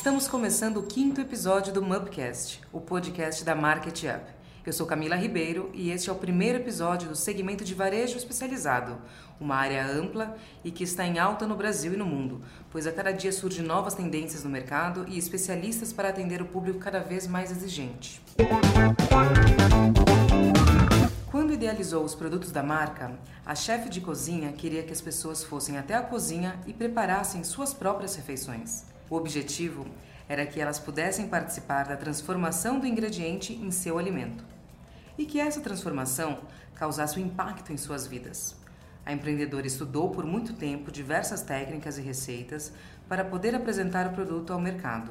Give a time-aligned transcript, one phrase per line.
[0.00, 4.32] Estamos começando o quinto episódio do Mupcast, o podcast da Market Up.
[4.64, 8.96] Eu sou Camila Ribeiro e este é o primeiro episódio do segmento de varejo especializado,
[9.38, 12.40] uma área ampla e que está em alta no Brasil e no mundo,
[12.70, 16.78] pois a cada dia surgem novas tendências no mercado e especialistas para atender o público
[16.78, 18.22] cada vez mais exigente.
[21.30, 25.76] Quando idealizou os produtos da marca, a chefe de cozinha queria que as pessoas fossem
[25.76, 28.88] até a cozinha e preparassem suas próprias refeições.
[29.10, 29.86] O objetivo
[30.28, 34.44] era que elas pudessem participar da transformação do ingrediente em seu alimento
[35.18, 36.38] e que essa transformação
[36.76, 38.54] causasse um impacto em suas vidas.
[39.04, 42.72] A empreendedora estudou por muito tempo diversas técnicas e receitas
[43.08, 45.10] para poder apresentar o produto ao mercado.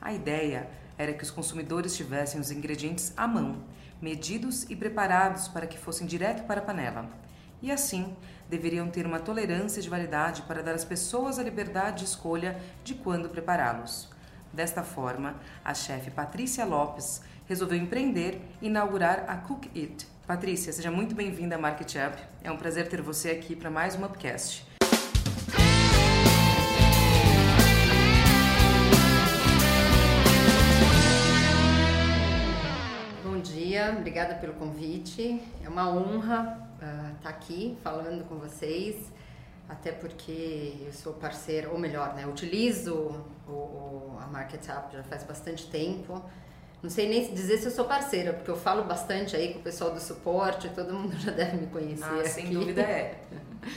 [0.00, 0.68] A ideia
[0.98, 3.62] era que os consumidores tivessem os ingredientes à mão,
[4.02, 7.08] medidos e preparados para que fossem direto para a panela.
[7.62, 8.16] E assim,
[8.48, 12.94] deveriam ter uma tolerância de validade para dar às pessoas a liberdade de escolha de
[12.94, 14.08] quando prepará-los.
[14.52, 20.06] Desta forma, a chefe Patrícia Lopes resolveu empreender e inaugurar a Cook It.
[20.26, 22.22] Patrícia, seja muito bem-vinda à Market Up.
[22.42, 24.66] É um prazer ter você aqui para mais um Upcast.
[33.22, 35.42] Bom dia, obrigada pelo convite.
[35.62, 39.12] É uma honra estar uh, tá aqui falando com vocês,
[39.68, 42.94] até porque eu sou parceira, ou melhor, né, utilizo
[43.48, 46.22] o, o, a Market já faz bastante tempo.
[46.82, 49.62] Não sei nem dizer se eu sou parceira, porque eu falo bastante aí com o
[49.62, 52.04] pessoal do suporte, todo mundo já deve me conhecer.
[52.04, 53.22] Ah, sem dúvida é.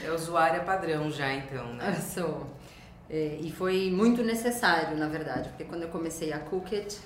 [0.04, 1.94] É usuária padrão já, então, né?
[1.96, 2.46] Eu sou.
[3.08, 6.98] É, e foi muito necessário, na verdade, porque quando eu comecei a Cookit,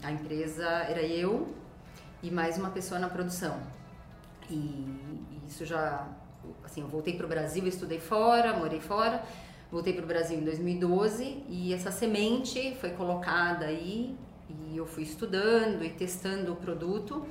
[0.00, 1.52] a empresa era eu
[2.22, 3.58] e mais uma pessoa na produção.
[4.48, 5.13] E
[5.48, 6.08] isso já,
[6.64, 9.22] assim, eu voltei para o Brasil, estudei fora, morei fora,
[9.70, 14.16] voltei para o Brasil em 2012 e essa semente foi colocada aí
[14.48, 17.26] e eu fui estudando e testando o produto.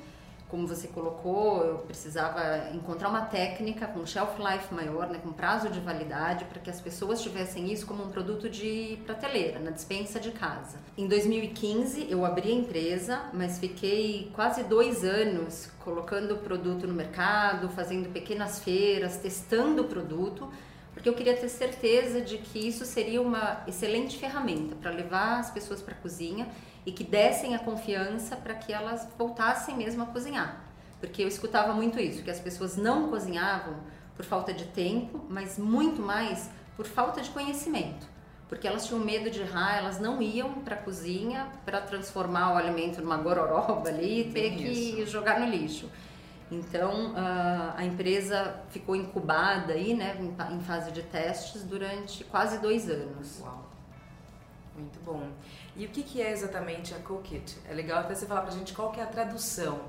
[0.53, 5.68] Como você colocou, eu precisava encontrar uma técnica com shelf life maior, né, com prazo
[5.68, 10.19] de validade, para que as pessoas tivessem isso como um produto de prateleira, na dispensa
[10.19, 10.78] de casa.
[10.96, 16.94] Em 2015, eu abri a empresa, mas fiquei quase dois anos colocando o produto no
[16.94, 20.47] mercado, fazendo pequenas feiras, testando o produto,
[20.94, 25.50] porque eu queria ter certeza de que isso seria uma excelente ferramenta para levar as
[25.50, 26.47] pessoas para a cozinha
[26.85, 30.61] e que dessem a confiança para que elas voltassem mesmo a cozinhar.
[30.99, 33.75] Porque eu escutava muito isso, que as pessoas não cozinhavam
[34.16, 38.07] por falta de tempo, mas muito mais por falta de conhecimento.
[38.47, 42.57] Porque elas tinham medo de errar, elas não iam para a cozinha para transformar o
[42.57, 45.89] alimento numa gororoba ali e ter que jogar no lixo.
[46.51, 47.13] Então
[47.75, 50.17] a empresa ficou incubada aí, né,
[50.51, 53.39] em fase de testes durante quase dois anos.
[53.41, 53.72] Uau.
[54.75, 55.29] Muito bom.
[55.75, 57.57] E o que, que é exatamente a Cook It?
[57.69, 59.79] É legal até você falar pra gente qual que é a tradução.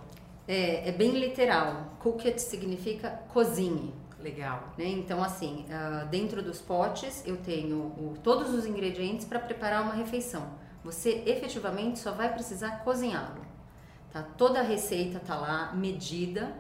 [0.47, 1.97] É, é bem literal.
[2.01, 3.95] Cook It significa cozinhe.
[4.21, 4.73] Legal.
[4.79, 4.87] Né?
[4.87, 10.49] Então, assim, uh, dentro dos potes eu tenho todos os ingredientes para preparar uma refeição.
[10.83, 13.45] Você efetivamente só vai precisar cozinhá-lo.
[14.13, 14.23] Tá?
[14.23, 16.55] Toda a receita tá lá, medida,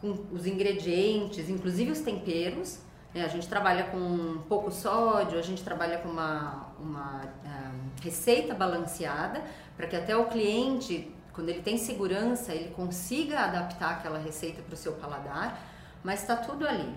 [0.00, 2.80] com os ingredientes, inclusive os temperos.
[3.14, 3.24] Né?
[3.24, 9.42] A gente trabalha com pouco sódio, a gente trabalha com uma, uma uh, receita balanceada
[9.76, 14.74] para que até o cliente, quando ele tem segurança, ele consiga adaptar aquela receita para
[14.74, 15.60] o seu paladar,
[16.02, 16.94] mas está tudo ali.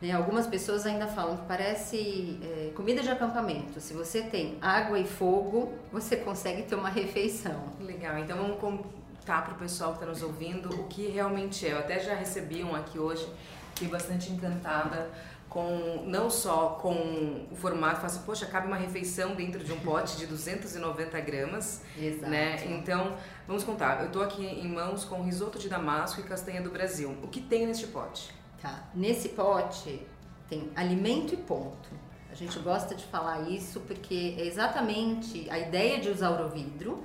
[0.00, 0.12] Né?
[0.12, 3.80] Algumas pessoas ainda falam que parece é, comida de acampamento.
[3.80, 7.72] Se você tem água e fogo, você consegue ter uma refeição.
[7.80, 11.72] Legal, então vamos contar para o pessoal que está nos ouvindo o que realmente é.
[11.72, 13.28] Eu até já recebi um aqui hoje,
[13.74, 15.10] fiquei bastante encantada
[15.48, 19.80] com não só com o formato, fala assim, poxa, cabe uma refeição dentro de um
[19.80, 22.30] pote de 290 gramas, Exato.
[22.30, 22.64] né?
[22.66, 23.16] Então,
[23.46, 24.00] vamos contar.
[24.00, 27.16] Eu estou aqui em mãos com risoto de damasco e castanha do Brasil.
[27.22, 28.30] O que tem neste pote?
[28.60, 28.88] Tá.
[28.94, 30.06] Nesse pote
[30.48, 31.88] tem alimento e ponto.
[32.30, 37.02] A gente gosta de falar isso porque é exatamente a ideia de usar o vidro,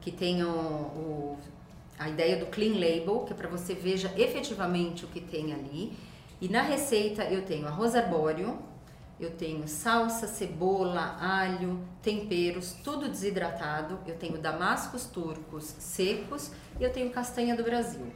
[0.00, 1.38] que tem o, o
[1.98, 5.96] a ideia do clean label, que é para você veja efetivamente o que tem ali
[6.40, 8.58] e na receita eu tenho arroz arbóreo,
[9.18, 13.98] eu tenho salsa, cebola, alho, temperos, tudo desidratado.
[14.06, 18.12] Eu tenho damascos turcos secos e eu tenho castanha do Brasil.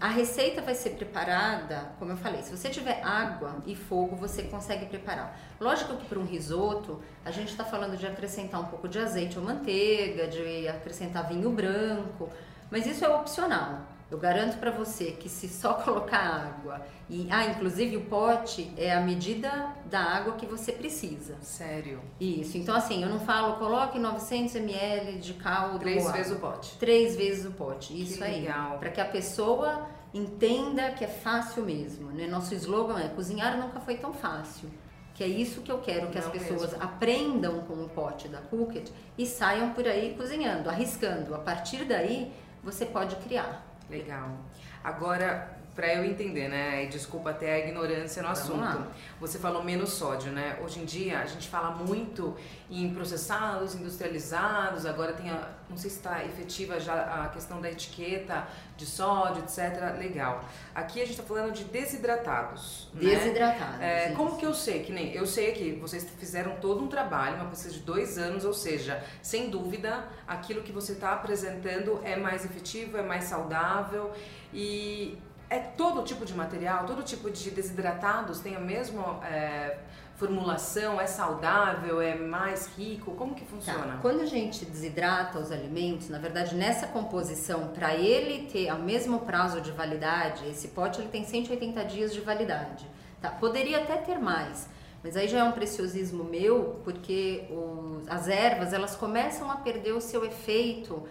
[0.00, 4.44] A receita vai ser preparada, como eu falei, se você tiver água e fogo, você
[4.44, 5.36] consegue preparar.
[5.60, 9.36] Lógico que para um risoto, a gente está falando de acrescentar um pouco de azeite
[9.36, 12.30] ou manteiga, de acrescentar vinho branco,
[12.70, 13.80] mas isso é opcional.
[14.14, 16.80] Eu garanto para você que se só colocar água
[17.10, 21.34] e ah, inclusive o pote é a medida da água que você precisa.
[21.40, 22.00] Sério?
[22.20, 22.56] Isso.
[22.56, 25.80] Então assim, eu não falo coloque 900 ml de caldo.
[25.80, 26.78] Três vezes o pote.
[26.78, 28.00] Três vezes o pote.
[28.00, 28.42] Isso que aí.
[28.42, 28.78] Legal.
[28.78, 32.12] Para que a pessoa entenda que é fácil mesmo.
[32.12, 32.28] Né?
[32.28, 34.70] Nosso slogan é cozinhar nunca foi tão fácil.
[35.12, 36.84] Que é isso que eu quero que Não as pessoas mesmo.
[36.84, 41.34] aprendam com o pote da Cookit e saiam por aí cozinhando, arriscando.
[41.34, 42.32] A partir daí,
[42.62, 43.73] você pode criar.
[43.90, 44.38] Legal.
[44.82, 46.84] Agora, para eu entender, né?
[46.84, 48.86] E desculpa até a ignorância no assunto.
[49.20, 50.58] Você falou menos sódio, né?
[50.62, 52.36] Hoje em dia a gente fala muito
[52.70, 54.86] em processados, industrializados.
[54.86, 59.42] Agora tem a, não sei se está efetiva já a questão da etiqueta de sódio,
[59.42, 59.98] etc.
[59.98, 60.44] Legal.
[60.74, 62.88] Aqui a gente está falando de desidratados.
[62.94, 63.00] né?
[63.00, 63.80] Desidratados.
[63.80, 64.16] É, isso.
[64.16, 64.82] como que eu sei?
[64.84, 68.44] Que nem eu sei que vocês fizeram todo um trabalho, uma pesquisa de dois anos,
[68.44, 74.12] ou seja, sem dúvida, aquilo que você está apresentando é mais efetivo, é mais saudável
[74.52, 75.18] e
[75.50, 79.78] é todo tipo de material, todo tipo de desidratados tem a mesma é,
[80.16, 83.50] formulação, é saudável, é mais rico, como que Tá.
[83.50, 83.98] funciona?
[84.00, 89.20] Quando a gente desidrata os alimentos, na verdade, nessa composição, para ele ter o mesmo
[89.20, 92.86] prazo de validade, esse pote ele tem 180 dias de validade.
[93.20, 93.30] Tá?
[93.30, 94.68] Poderia até ter mais,
[95.02, 99.92] mas aí já é um preciosismo meu, porque os- as ervas elas começam a perder
[99.92, 101.02] o seu efeito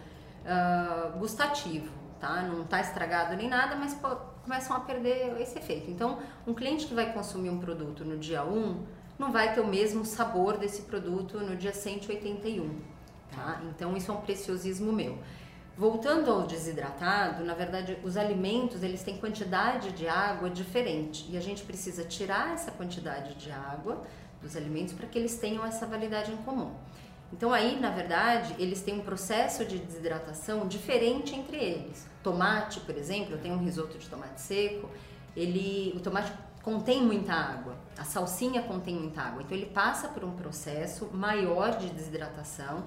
[0.45, 1.89] ah, gustativo,
[2.23, 2.41] tá?
[2.43, 5.91] Não está estragado nem nada, mas pô, começam a perder esse efeito.
[5.91, 8.81] Então, um cliente que vai consumir um produto no dia 1
[9.19, 12.79] não vai ter o mesmo sabor desse produto no dia 181,
[13.29, 13.61] tá?
[13.69, 15.19] Então, isso é um preciosismo meu.
[15.77, 21.41] Voltando ao desidratado, na verdade, os alimentos eles têm quantidade de água diferente e a
[21.41, 24.01] gente precisa tirar essa quantidade de água
[24.41, 26.71] dos alimentos para que eles tenham essa validade em comum.
[27.33, 32.07] Então aí, na verdade, eles têm um processo de desidratação diferente entre eles.
[32.21, 34.87] Tomate, por exemplo, eu tenho um risoto de tomate seco,
[35.35, 36.31] ele, o tomate
[36.61, 41.75] contém muita água, a salsinha contém muita água, então ele passa por um processo maior
[41.75, 42.85] de desidratação,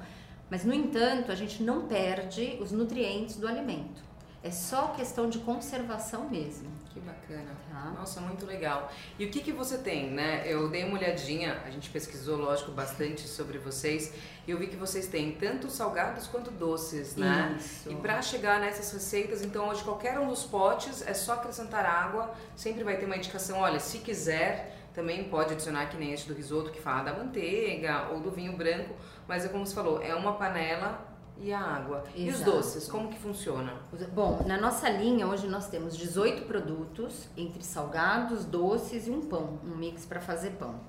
[0.49, 4.01] mas no entanto a gente não perde os nutrientes do alimento.
[4.47, 6.71] É só questão de conservação mesmo.
[6.95, 7.51] Que bacana.
[7.69, 7.91] Tá.
[7.99, 8.93] Nossa, muito legal.
[9.19, 10.45] E o que, que você tem, né?
[10.47, 14.15] Eu dei uma olhadinha, a gente pesquisou, lógico, bastante sobre vocês,
[14.47, 17.57] e eu vi que vocês têm tanto salgados quanto doces, né?
[17.59, 17.91] Isso.
[17.91, 22.33] E para chegar nessas receitas, então hoje qualquer um dos potes é só acrescentar água,
[22.55, 26.35] sempre vai ter uma indicação, olha, se quiser, também pode adicionar que nem este do
[26.35, 28.95] risoto que fala da manteiga ou do vinho branco,
[29.27, 31.06] mas é como você falou, é uma panela
[31.41, 32.05] e a água.
[32.15, 32.51] E os Exato.
[32.51, 33.75] doces, como que funciona?
[34.15, 39.59] Bom, na nossa linha hoje nós temos 18 produtos, entre salgados, doces e um pão,
[39.65, 40.81] um mix para fazer pão.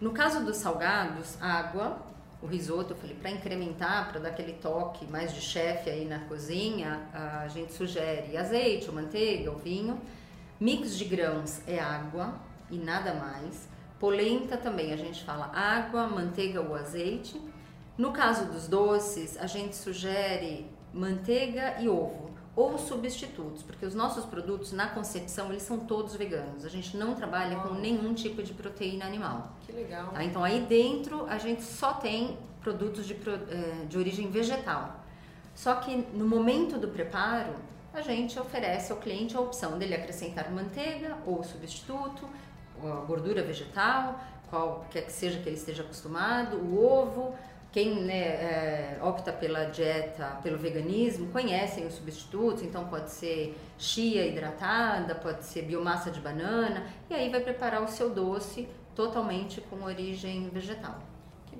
[0.00, 1.98] No caso dos salgados, água,
[2.42, 6.20] o risoto, eu falei, para incrementar, para dar aquele toque mais de chefe aí na
[6.20, 9.98] cozinha, a gente sugere azeite, ou manteiga, ou vinho.
[10.60, 12.34] Mix de grãos é água
[12.70, 13.68] e nada mais.
[13.98, 17.40] Polenta também, a gente fala água, manteiga ou azeite.
[17.96, 24.24] No caso dos doces, a gente sugere manteiga e ovo ou substitutos, porque os nossos
[24.24, 26.64] produtos na concepção eles são todos veganos.
[26.64, 29.52] A gente não trabalha com nenhum tipo de proteína animal.
[29.66, 30.10] Que legal.
[30.12, 30.22] tá?
[30.22, 35.00] Então aí dentro a gente só tem produtos de, eh, de origem vegetal.
[35.54, 37.54] Só que no momento do preparo
[37.92, 42.28] a gente oferece ao cliente a opção dele acrescentar manteiga ou substituto,
[42.82, 44.18] ou gordura vegetal,
[44.48, 47.34] qualquer que seja que ele esteja acostumado, o ovo.
[47.74, 54.24] Quem né, é, opta pela dieta, pelo veganismo, conhecem os substitutos, então pode ser chia
[54.24, 59.82] hidratada, pode ser biomassa de banana, e aí vai preparar o seu doce totalmente com
[59.82, 61.00] origem vegetal.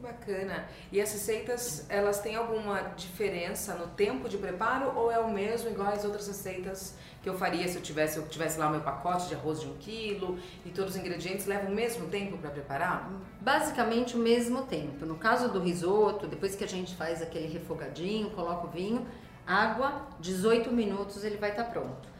[0.05, 0.69] Bacana.
[0.93, 5.71] E as receitas, elas têm alguma diferença no tempo de preparo ou é o mesmo
[5.71, 8.83] igual as outras receitas que eu faria se eu tivesse, eu tivesse lá o meu
[8.83, 12.51] pacote de arroz de um quilo e todos os ingredientes levam o mesmo tempo para
[12.51, 13.11] preparar?
[13.41, 15.07] Basicamente o mesmo tempo.
[15.07, 19.07] No caso do risoto, depois que a gente faz aquele refogadinho, coloca o vinho,
[19.47, 22.14] água, 18 minutos ele vai estar pronto.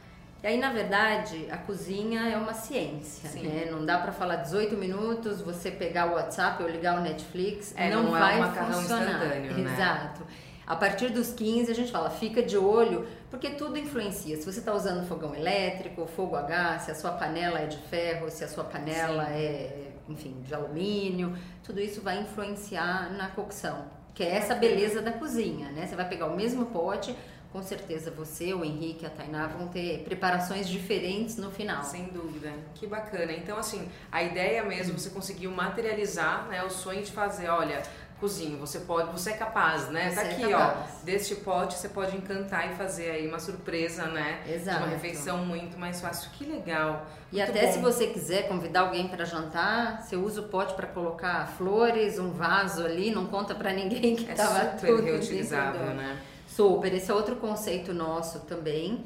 [0.45, 3.45] E aí, na verdade, a cozinha é uma ciência, Sim.
[3.49, 3.67] né?
[3.71, 7.89] Não dá pra falar 18 minutos, você pegar o WhatsApp ou ligar o Netflix, É,
[7.89, 9.11] não, não é vai um macarrão funcionar.
[9.11, 9.73] instantâneo, né?
[9.73, 10.23] Exato.
[10.67, 14.37] A partir dos 15 a gente fala, fica de olho, porque tudo influencia.
[14.37, 17.79] Se você está usando fogão elétrico, fogo a gás, se a sua panela é de
[17.79, 19.33] ferro, se a sua panela Sim.
[19.33, 23.87] é, enfim, de alumínio, tudo isso vai influenciar na cocção.
[24.15, 25.87] Que é essa beleza da cozinha, né?
[25.87, 27.17] Você vai pegar o mesmo pote,
[27.55, 31.85] com certeza você, o Henrique, a Tainá vão ter preparações diferentes no final.
[31.85, 32.53] Sem dúvida.
[32.75, 33.31] Que bacana.
[33.31, 37.81] Então, assim, a ideia mesmo, você conseguiu materializar né, o sonho de fazer, olha,
[38.19, 40.11] cozinho, você pode, você é capaz, né?
[40.11, 40.91] Você tá é aqui, capaz.
[41.01, 44.43] ó, deste pote você pode encantar e fazer aí uma surpresa, né?
[44.49, 44.79] Exato.
[44.79, 46.33] De uma refeição muito mais fácil.
[46.33, 47.07] Que legal.
[47.31, 47.73] E Muito até bom.
[47.73, 52.33] se você quiser convidar alguém para jantar, você usa o pote para colocar flores, um
[52.33, 56.21] vaso ali, não conta para ninguém que é tava super tudo reutilizável, né?
[56.55, 59.05] Super, esse é outro conceito nosso também,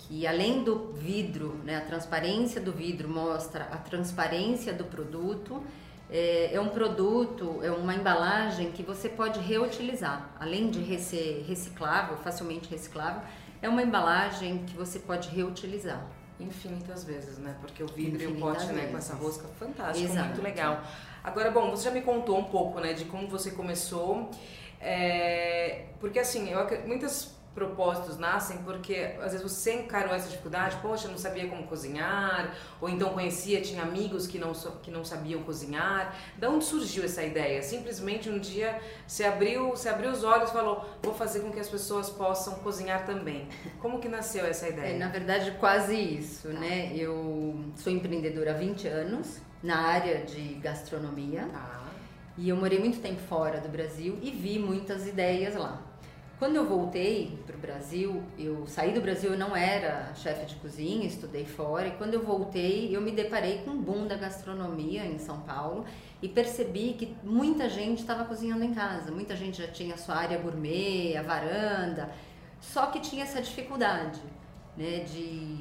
[0.00, 5.62] que além do vidro, né, a transparência do vidro mostra a transparência do produto.
[6.10, 12.16] É, é um produto, é uma embalagem que você pode reutilizar, além de ser reciclável,
[12.16, 13.22] facilmente reciclável,
[13.62, 16.04] é uma embalagem que você pode reutilizar.
[16.40, 17.54] Infinitas vezes, né?
[17.60, 20.28] Porque o vidro e o Infinitas pote, né, com essa rosca, fantástico, Exato.
[20.28, 20.82] muito legal.
[21.22, 24.30] Agora, bom, você já me contou um pouco, né, de como você começou,
[24.80, 25.37] é,
[26.00, 31.10] porque assim, eu, muitos propósitos nascem porque às vezes você encarou essa dificuldade, poxa, eu
[31.10, 36.14] não sabia como cozinhar, ou então conhecia, tinha amigos que não, que não sabiam cozinhar.
[36.36, 37.60] Da onde surgiu essa ideia?
[37.62, 41.58] Simplesmente um dia você abriu, você abriu os olhos e falou, vou fazer com que
[41.58, 43.48] as pessoas possam cozinhar também.
[43.80, 44.94] Como que nasceu essa ideia?
[44.94, 46.92] É, na verdade, quase isso, né?
[46.94, 51.48] Eu sou empreendedora há 20 anos na área de gastronomia.
[51.52, 51.88] Tá.
[52.36, 55.87] E eu morei muito tempo fora do Brasil e vi muitas ideias lá.
[56.38, 60.54] Quando eu voltei para o Brasil, eu saí do Brasil, eu não era chefe de
[60.54, 61.88] cozinha, estudei fora.
[61.88, 65.84] E quando eu voltei, eu me deparei com um boom da gastronomia em São Paulo
[66.22, 69.10] e percebi que muita gente estava cozinhando em casa.
[69.10, 72.08] Muita gente já tinha a sua área gourmet, a varanda,
[72.60, 74.20] só que tinha essa dificuldade,
[74.76, 75.56] né, de,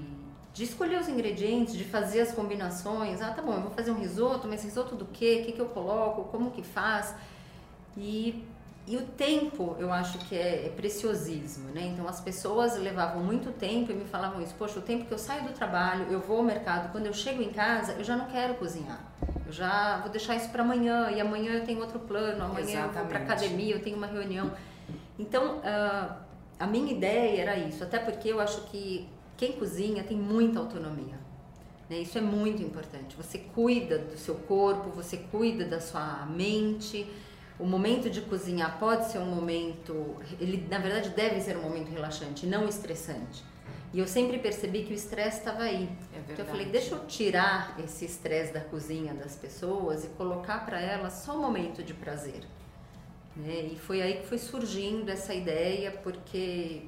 [0.54, 3.20] de escolher os ingredientes, de fazer as combinações.
[3.20, 5.40] Ah, tá bom, eu vou fazer um risoto, mas risoto do quê?
[5.42, 6.26] O que, que eu coloco?
[6.26, 7.16] Como que faz?
[7.98, 8.46] E,
[8.88, 11.88] e o tempo, eu acho que é, é preciosismo, né?
[11.88, 14.56] Então as pessoas levavam muito tempo e me falavam isso.
[14.58, 17.42] Poxa, o tempo que eu saio do trabalho, eu vou ao mercado, quando eu chego
[17.42, 19.00] em casa, eu já não quero cozinhar.
[19.46, 22.92] Eu já vou deixar isso para amanhã e amanhã eu tenho outro plano, amanhã eu
[22.94, 23.24] vou para Exatamente.
[23.24, 24.54] academia, eu tenho uma reunião.
[25.20, 26.20] Então, ah,
[26.58, 31.20] a minha ideia era isso, até porque eu acho que quem cozinha tem muita autonomia.
[31.90, 32.00] Né?
[32.00, 33.18] Isso é muito importante.
[33.18, 37.06] Você cuida do seu corpo, você cuida da sua mente.
[37.60, 41.90] O momento de cozinhar pode ser um momento, ele na verdade deve ser um momento
[41.90, 43.44] relaxante, não estressante.
[43.94, 45.90] E eu sempre percebi que o estresse estava aí.
[46.14, 50.66] É Então eu falei, deixa eu tirar esse estresse da cozinha das pessoas e colocar
[50.66, 52.42] para elas só um momento de prazer.
[53.36, 53.70] Né?
[53.72, 56.84] E foi aí que foi surgindo essa ideia, porque,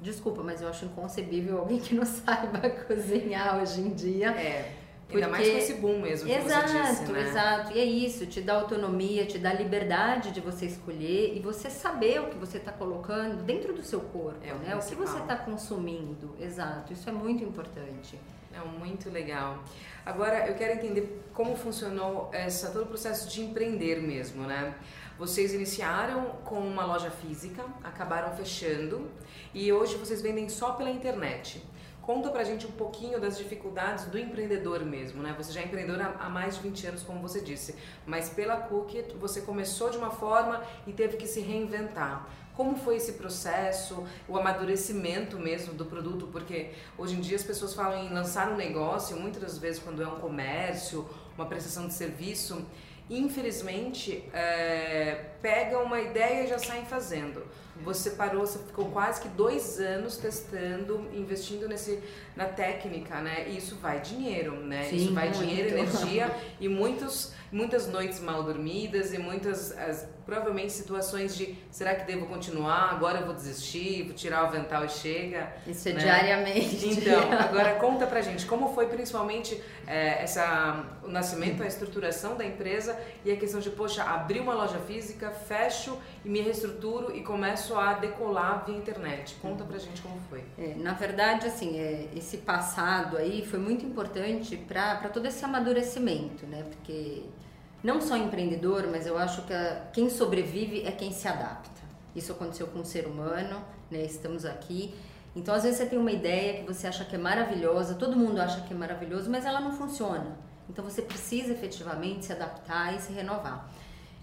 [0.00, 4.30] desculpa, mas eu acho inconcebível alguém que não saiba cozinhar hoje em dia.
[4.30, 4.72] É,
[5.16, 7.28] ainda Porque- mais com esse boom mesmo que Exato, você disse, né?
[7.28, 7.72] exato.
[7.72, 12.20] E é isso, te dá autonomia, te dá liberdade de você escolher e você saber
[12.20, 14.74] o que você está colocando dentro do seu corpo, É o né?
[14.74, 15.06] O que principal.
[15.06, 16.34] você está consumindo.
[16.40, 18.18] Exato, isso é muito importante.
[18.52, 19.58] Não, muito legal.
[20.06, 24.74] Agora eu quero entender como funcionou essa, todo o processo de empreender mesmo, né?
[25.18, 29.08] Vocês iniciaram com uma loja física, acabaram fechando
[29.52, 31.62] e hoje vocês vendem só pela internet.
[32.04, 35.34] Conta pra gente um pouquinho das dificuldades do empreendedor mesmo, né?
[35.38, 39.14] Você já é empreendedor há mais de 20 anos, como você disse, mas pela Cookit
[39.14, 42.28] você começou de uma forma e teve que se reinventar.
[42.54, 46.26] Como foi esse processo, o amadurecimento mesmo do produto?
[46.26, 50.06] Porque hoje em dia as pessoas falam em lançar um negócio, muitas vezes quando é
[50.06, 51.08] um comércio,
[51.38, 52.66] uma prestação de serviço,
[53.08, 57.42] infelizmente é, pegam uma ideia e já saem fazendo.
[57.82, 62.00] Você parou, você ficou quase que dois anos testando, investindo nesse,
[62.36, 63.46] na técnica, né?
[63.48, 64.84] E isso vai dinheiro, né?
[64.84, 65.38] Sim, isso vai muito.
[65.38, 71.94] dinheiro, energia e muitos, muitas noites mal dormidas e muitas, as- provavelmente situações de será
[71.94, 72.90] que devo continuar?
[72.92, 75.52] Agora eu vou desistir, vou tirar o avental e chega.
[75.66, 76.00] Isso é né?
[76.00, 76.88] diariamente.
[76.88, 82.44] Então, agora conta pra gente como foi principalmente é, essa, o nascimento, a estruturação da
[82.44, 87.20] empresa e a questão de, poxa, abrir uma loja física, fecho e me reestruturo e
[87.22, 89.36] começo a decolar via internet.
[89.42, 90.42] Conta pra gente como foi.
[90.58, 96.46] É, na verdade, assim, é, esse passado aí foi muito importante para todo esse amadurecimento,
[96.46, 96.64] né?
[96.70, 97.22] Porque
[97.82, 101.82] não só empreendedor, mas eu acho que a- quem sobrevive é quem se adapta.
[102.16, 104.02] Isso aconteceu com o ser humano, né?
[104.02, 104.94] Estamos aqui.
[105.36, 108.40] Então, às vezes você tem uma ideia que você acha que é maravilhosa, todo mundo
[108.40, 110.36] acha que é maravilhoso, mas ela não funciona.
[110.70, 113.68] Então, você precisa efetivamente se adaptar e se renovar.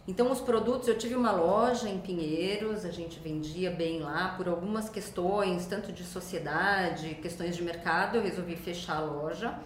[0.07, 4.47] Então, os produtos, eu tive uma loja em Pinheiros, a gente vendia bem lá por
[4.47, 9.57] algumas questões, tanto de sociedade, questões de mercado, eu resolvi fechar a loja.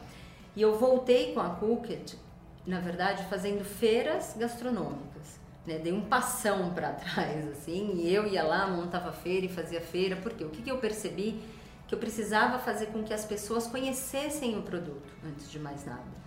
[0.55, 2.17] E eu voltei com a Cookit,
[2.65, 5.39] na verdade, fazendo feiras gastronômicas.
[5.65, 5.79] Né?
[5.79, 10.17] Dei um passão para trás, assim, e eu ia lá, montava feira e fazia feira,
[10.17, 11.41] porque o que, que eu percebi?
[11.87, 16.24] Que eu precisava fazer com que as pessoas conhecessem o produto, antes de mais nada.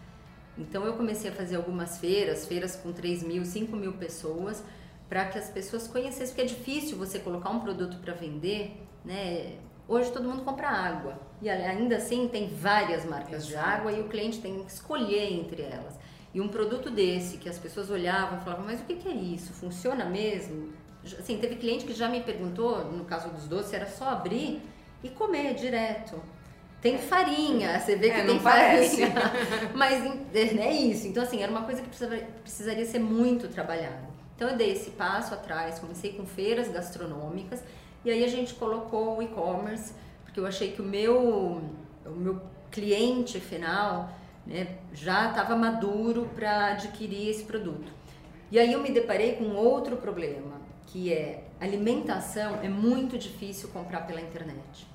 [0.58, 4.62] Então eu comecei a fazer algumas feiras, feiras com 3 mil, 5 mil pessoas,
[5.08, 9.54] para que as pessoas conhecessem, porque é difícil você colocar um produto para vender, né?
[9.86, 13.48] Hoje todo mundo compra água e ainda assim tem várias marcas Exato.
[13.48, 15.98] de água e o cliente tem que escolher entre elas.
[16.34, 19.54] E um produto desse que as pessoas olhavam e falavam, mas o que é isso?
[19.54, 20.72] Funciona mesmo?
[21.18, 24.60] Assim, teve cliente que já me perguntou, no caso dos doces, era só abrir
[25.02, 26.20] e comer direto.
[26.80, 26.98] Tem é.
[26.98, 29.12] farinha, você vê que é, tem farinha.
[29.74, 30.04] Mas
[30.34, 31.08] é, é isso.
[31.08, 34.08] Então, assim, era uma coisa que precisaria ser muito trabalhada.
[34.36, 37.60] Então, eu dei esse passo atrás, comecei com feiras gastronômicas
[38.04, 39.92] e aí a gente colocou o e-commerce,
[40.24, 41.60] porque eu achei que o meu,
[42.06, 44.10] o meu cliente final
[44.46, 47.92] né, já estava maduro para adquirir esse produto.
[48.50, 54.06] E aí eu me deparei com outro problema, que é alimentação é muito difícil comprar
[54.06, 54.86] pela internet.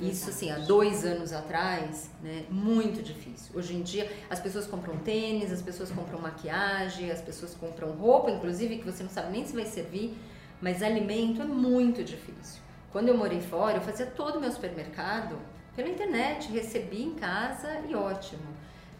[0.00, 3.52] É Isso assim, há dois anos atrás, né, muito difícil.
[3.54, 8.30] Hoje em dia as pessoas compram tênis, as pessoas compram maquiagem, as pessoas compram roupa,
[8.30, 10.16] inclusive, que você não sabe nem se vai servir,
[10.60, 12.60] mas alimento é muito difícil.
[12.90, 15.38] Quando eu morei fora, eu fazia todo o meu supermercado
[15.76, 18.42] pela internet, recebi em casa e ótimo.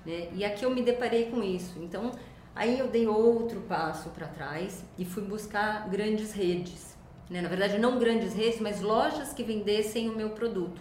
[0.07, 0.28] Né?
[0.33, 1.78] E aqui eu me deparei com isso.
[1.78, 2.12] Então,
[2.54, 6.88] aí eu dei outro passo para trás e fui buscar grandes redes.
[7.30, 7.40] Né?
[7.40, 10.80] Na verdade, não grandes redes, mas lojas que vendessem o meu produto.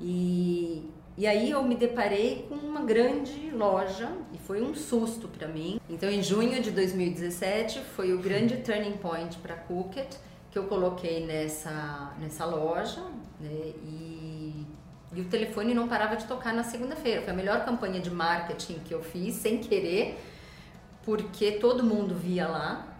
[0.00, 5.48] E, e aí eu me deparei com uma grande loja e foi um susto para
[5.48, 5.80] mim.
[5.88, 10.16] Então, em junho de 2017, foi o grande turning point para a Cookit,
[10.50, 13.00] que eu coloquei nessa, nessa loja
[13.40, 13.72] né?
[13.82, 14.66] e,
[15.14, 17.22] e o telefone não parava de tocar na segunda-feira.
[17.22, 20.18] Foi a melhor campanha de marketing que eu fiz, sem querer,
[21.02, 22.91] porque todo mundo via lá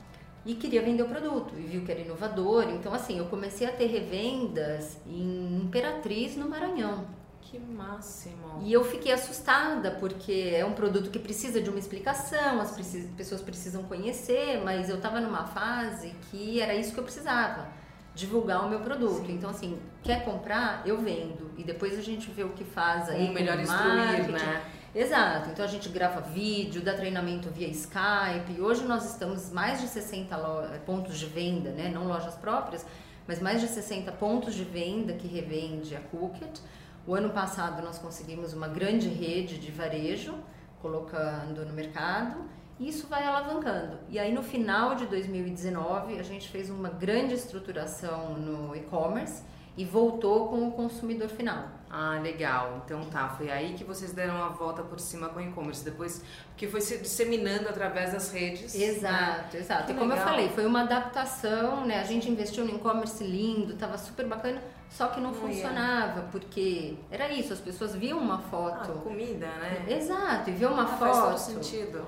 [0.44, 2.68] e queria vender o produto e viu que era inovador.
[2.70, 7.06] Então, assim, eu comecei a ter revendas em Imperatriz, no Maranhão.
[7.40, 8.62] Que máximo!
[8.62, 12.70] E eu fiquei assustada, porque é um produto que precisa de uma explicação, as
[13.16, 17.68] pessoas precisam conhecer, mas eu estava numa fase que era isso que eu precisava,
[18.14, 19.26] divulgar o meu produto.
[19.26, 19.34] Sim.
[19.34, 20.82] Então, assim, quer comprar?
[20.86, 21.50] Eu vendo.
[21.58, 23.26] E depois a gente vê o que faz aí.
[23.26, 24.64] Ou melhor instruir, né?
[24.94, 28.60] Exato, então a gente grava vídeo, dá treinamento via Skype.
[28.60, 30.36] Hoje nós estamos mais de 60
[30.84, 31.88] pontos de venda, né?
[31.88, 32.84] não lojas próprias,
[33.26, 36.60] mas mais de 60 pontos de venda que revende a Cookit.
[37.06, 40.34] O ano passado nós conseguimos uma grande rede de varejo
[40.82, 42.44] colocando no mercado
[42.78, 43.98] e isso vai alavancando.
[44.10, 49.42] E aí no final de 2019 a gente fez uma grande estruturação no e-commerce
[49.74, 51.80] e voltou com o consumidor final.
[51.94, 52.80] Ah, legal.
[52.82, 55.84] Então tá, foi aí que vocês deram a volta por cima com o e-commerce.
[55.84, 56.24] Depois,
[56.56, 58.74] que foi se disseminando através das redes.
[58.74, 59.60] Exato, né?
[59.60, 59.84] exato.
[59.84, 60.26] Que e como legal.
[60.26, 62.00] eu falei, foi uma adaptação, né?
[62.00, 66.96] A gente investiu no e-commerce lindo, tava super bacana, só que não, não funcionava, porque
[67.10, 68.90] era isso, as pessoas viam uma foto.
[68.90, 69.84] Ah, comida, né?
[69.86, 71.14] Exato, e viam uma ah, foto.
[71.14, 72.06] Faz todo sentido.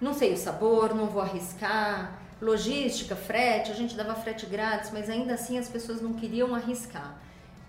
[0.00, 5.08] Não sei o sabor, não vou arriscar logística, frete, a gente dava frete grátis, mas
[5.08, 7.18] ainda assim as pessoas não queriam arriscar.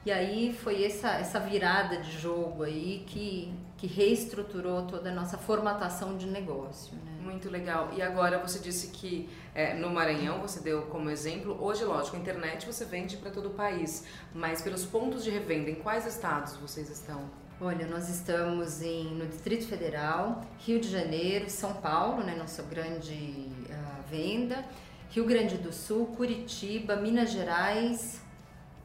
[0.06, 5.38] E aí foi essa, essa virada de jogo aí que, que reestruturou toda a nossa
[5.38, 6.96] formatação de negócio.
[6.96, 7.18] Né?
[7.22, 7.90] Muito legal.
[7.94, 12.20] E agora você disse que é, no Maranhão, você deu como exemplo, hoje, lógico, a
[12.20, 16.56] internet você vende para todo o país, mas pelos pontos de revenda, em quais estados
[16.56, 17.30] vocês estão?
[17.60, 23.14] Olha, nós estamos em, no Distrito Federal, Rio de Janeiro, São Paulo, né, nossa grande
[23.14, 24.64] uh, venda,
[25.10, 28.22] Rio Grande do Sul, Curitiba, Minas Gerais,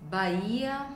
[0.01, 0.87] Bahia,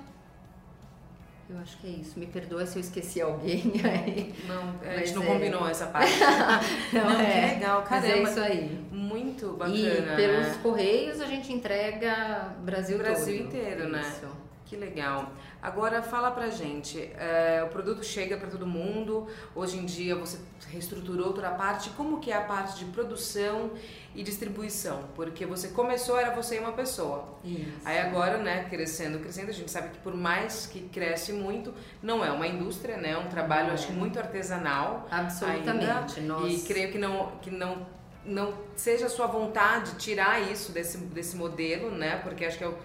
[1.49, 2.19] eu acho que é isso.
[2.19, 4.35] Me perdoa se eu esqueci alguém aí.
[4.47, 5.27] Não, a gente não é...
[5.27, 6.13] combinou essa parte.
[6.93, 7.49] não, não é.
[7.49, 8.09] que legal, caramba.
[8.09, 8.87] Mas é isso aí.
[8.91, 9.77] Muito bacana.
[9.77, 10.59] E pelos né?
[10.63, 13.47] correios a gente entrega Brasil, Brasil todo.
[13.47, 14.01] inteiro, né?
[14.01, 14.46] Isso.
[14.67, 15.31] Que legal.
[15.63, 20.41] Agora fala pra gente, é, o produto chega para todo mundo, hoje em dia você
[20.69, 23.71] reestruturou toda a parte, como que é a parte de produção
[24.13, 25.05] e distribuição?
[25.15, 27.39] Porque você começou, era você e uma pessoa.
[27.45, 27.81] Isso.
[27.85, 32.25] Aí agora, né, crescendo, crescendo, a gente sabe que por mais que cresce muito, não
[32.25, 33.75] é uma indústria, né, é um trabalho, é.
[33.75, 35.07] acho que muito artesanal.
[35.09, 36.19] Absolutamente.
[36.19, 37.87] Ainda, E creio que não, que não
[38.27, 42.17] não seja a sua vontade tirar isso desse, desse modelo, né?
[42.25, 42.77] Porque acho que é o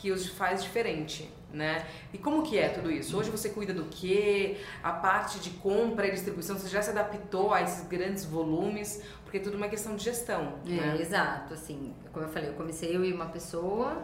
[0.00, 1.84] que os faz diferente, né?
[2.12, 3.16] E como que é tudo isso?
[3.18, 4.56] Hoje você cuida do quê?
[4.82, 9.02] A parte de compra e distribuição, você já se adaptou a esses grandes volumes?
[9.24, 10.96] Porque é tudo uma questão de gestão, é, né?
[10.98, 14.02] Exato, assim, como eu falei, eu comecei eu e uma pessoa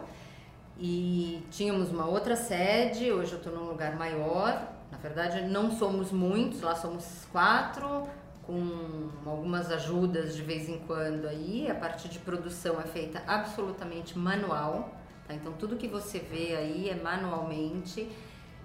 [0.79, 6.11] e tínhamos uma outra sede, hoje eu estou num lugar maior, na verdade não somos
[6.11, 8.07] muitos, lá somos quatro,
[8.43, 14.17] com algumas ajudas de vez em quando aí, a parte de produção é feita absolutamente
[14.17, 14.96] manual,
[15.27, 15.33] Tá?
[15.33, 18.09] Então tudo que você vê aí é manualmente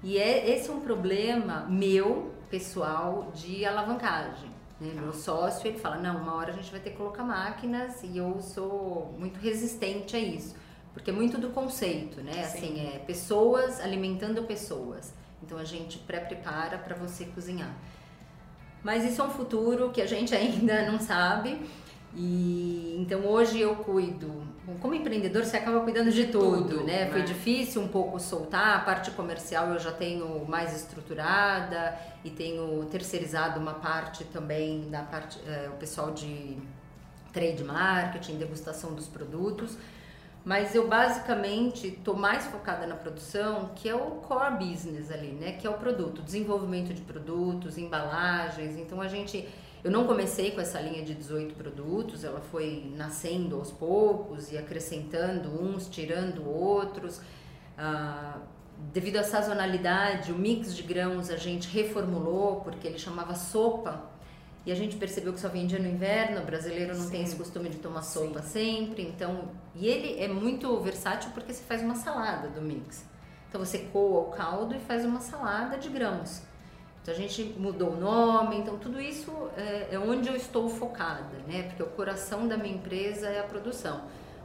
[0.02, 4.50] e é esse é um problema meu pessoal de alavancagem.
[4.80, 4.92] Né?
[4.94, 8.18] Meu sócio, ele fala, não, uma hora a gente vai ter que colocar máquinas e
[8.18, 10.54] eu sou muito resistente a isso.
[10.92, 12.32] Porque é muito do conceito, né?
[12.32, 12.40] Sim.
[12.40, 15.14] Assim, é pessoas alimentando pessoas.
[15.42, 17.74] Então a gente pré-prepara para você cozinhar.
[18.82, 21.60] Mas isso é um futuro que a gente ainda não sabe.
[22.14, 24.42] E então hoje eu cuido.
[24.64, 27.04] Bom, como empreendedor você acaba cuidando de tudo, tudo né?
[27.04, 27.10] né?
[27.10, 28.76] Foi difícil um pouco soltar.
[28.76, 35.02] A parte comercial eu já tenho mais estruturada e tenho terceirizado uma parte também da
[35.02, 36.56] parte é, o pessoal de
[37.32, 39.76] trade marketing, degustação dos produtos.
[40.44, 45.52] Mas eu basicamente estou mais focada na produção, que é o core business ali, né?
[45.52, 48.76] Que é o produto, desenvolvimento de produtos, embalagens.
[48.76, 49.48] Então a gente,
[49.84, 54.58] eu não comecei com essa linha de 18 produtos, ela foi nascendo aos poucos e
[54.58, 57.20] acrescentando uns, tirando outros.
[57.76, 58.38] Ah,
[58.92, 64.10] devido à sazonalidade, o mix de grãos a gente reformulou porque ele chamava sopa
[64.64, 67.10] e a gente percebeu que só vendia no inverno, o brasileiro não Sim.
[67.10, 68.86] tem esse costume de tomar sopa Sim.
[68.86, 73.04] sempre, então, e ele é muito versátil porque você faz uma salada do mix.
[73.48, 76.42] Então você coa o caldo e faz uma salada de grãos.
[77.02, 81.36] Então a gente mudou o nome, então tudo isso é, é onde eu estou focada,
[81.48, 81.64] né?
[81.64, 84.04] Porque o coração da minha empresa é a produção.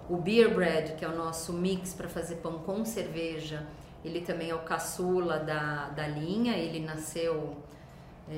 [0.10, 3.68] O Beer Bread, que é o nosso mix para fazer pão com cerveja,
[4.04, 7.58] ele também é o caçula da, da linha, ele nasceu
[8.30, 8.34] é,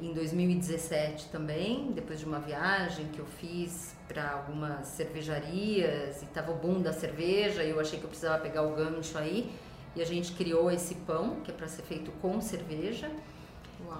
[0.00, 6.52] em 2017 também, depois de uma viagem que eu fiz para algumas cervejarias e tava
[6.52, 9.52] o boom da cerveja e eu achei que eu precisava pegar o gancho aí
[9.94, 13.10] e a gente criou esse pão que é para ser feito com cerveja.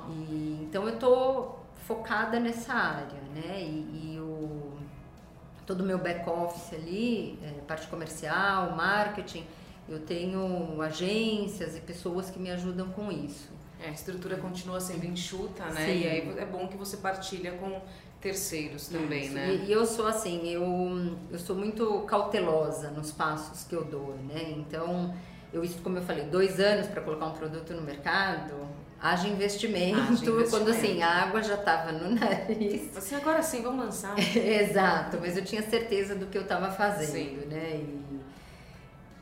[0.08, 3.62] E, então eu tô focada nessa área, né?
[3.62, 4.72] E, e o
[5.66, 9.46] todo o meu back office ali, é, parte comercial, marketing,
[9.88, 13.48] eu tenho agências e pessoas que me ajudam com isso.
[13.82, 15.86] É, a estrutura continua sendo enxuta, né?
[15.86, 16.00] Sim.
[16.00, 17.80] E aí é bom que você partilha com
[18.20, 19.34] terceiros também, Isso.
[19.34, 19.54] né?
[19.54, 24.14] E, e, eu sou assim, eu, eu sou muito cautelosa nos passos que eu dou,
[24.28, 24.50] né?
[24.50, 25.14] Então,
[25.52, 28.54] eu como eu falei, dois anos para colocar um produto no mercado,
[29.00, 30.50] haja investimento, haja investimento.
[30.50, 32.96] quando assim, a água já estava no nariz.
[32.96, 34.14] Assim, agora sim, vamos lançar.
[34.36, 37.46] Exato, mas eu tinha certeza do que eu estava fazendo, sim.
[37.46, 37.80] né?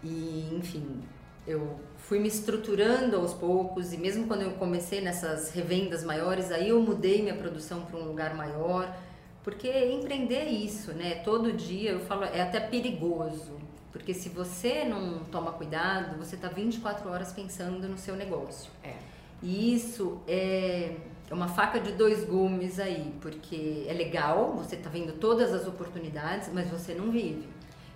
[0.02, 1.02] E, e, enfim,
[1.46, 6.68] eu fui me estruturando aos poucos e mesmo quando eu comecei nessas revendas maiores, aí
[6.70, 8.94] eu mudei minha produção para um lugar maior,
[9.42, 11.16] porque empreender é isso, né?
[11.24, 13.56] Todo dia eu falo, é até perigoso,
[13.92, 18.70] porque se você não toma cuidado, você está 24 horas pensando no seu negócio.
[18.82, 19.17] É.
[19.42, 20.96] E isso é
[21.30, 26.50] uma faca de dois gumes aí, porque é legal, você está vendo todas as oportunidades,
[26.52, 27.46] mas você não vive.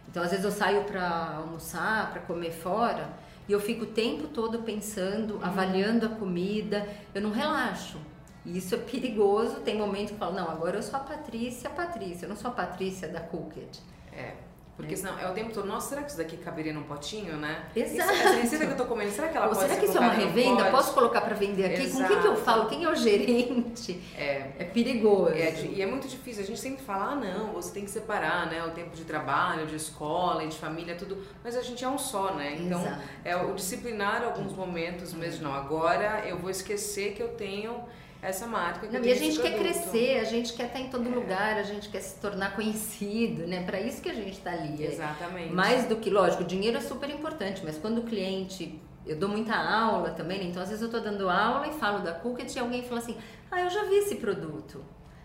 [0.08, 3.08] Então, às vezes eu saio para almoçar, para comer fora,
[3.48, 5.44] e eu fico o tempo todo pensando, uhum.
[5.44, 7.98] avaliando a comida, eu não relaxo.
[8.44, 9.60] E isso é perigoso.
[9.60, 12.36] Tem momentos que eu falo, não, agora eu sou a Patrícia, a Patrícia, eu não
[12.36, 13.80] sou a Patrícia da Cooked.
[14.12, 14.34] É.
[14.82, 17.66] Porque senão é o tempo todo, nossa, será que isso daqui caberia num potinho, né?
[17.74, 18.10] Exato.
[18.10, 20.00] Essa receita que eu tô comendo, será que ela Ou pode será que isso é
[20.00, 20.70] uma revenda?
[20.72, 21.82] Posso colocar para vender aqui?
[21.84, 22.02] Exato.
[22.02, 22.66] Com quem que eu falo?
[22.66, 24.02] Quem é o gerente?
[24.16, 25.34] É, é perigoso.
[25.34, 26.42] É, e é muito difícil.
[26.42, 28.64] A gente sempre fala, ah, não, você tem que separar, né?
[28.64, 31.24] O tempo de trabalho, de escola, de família, tudo.
[31.44, 32.56] Mas a gente é um só, né?
[32.58, 33.02] Então, Exato.
[33.24, 35.44] é o disciplinar alguns momentos mesmo.
[35.44, 37.84] Não, agora eu vou esquecer que eu tenho
[38.22, 38.86] essa marca.
[38.86, 41.12] Não, e a gente quer crescer, a gente quer estar em todo é.
[41.12, 43.64] lugar, a gente quer se tornar conhecido, né?
[43.64, 44.84] Para isso que a gente está ali.
[44.84, 45.52] Exatamente.
[45.52, 48.80] Mais do que, lógico, o dinheiro é super importante, mas quando o cliente.
[49.04, 50.44] Eu dou muita aula também, né?
[50.44, 53.16] então às vezes eu estou dando aula e falo da Cookit e alguém fala assim:
[53.50, 54.80] Ah, eu já vi esse produto.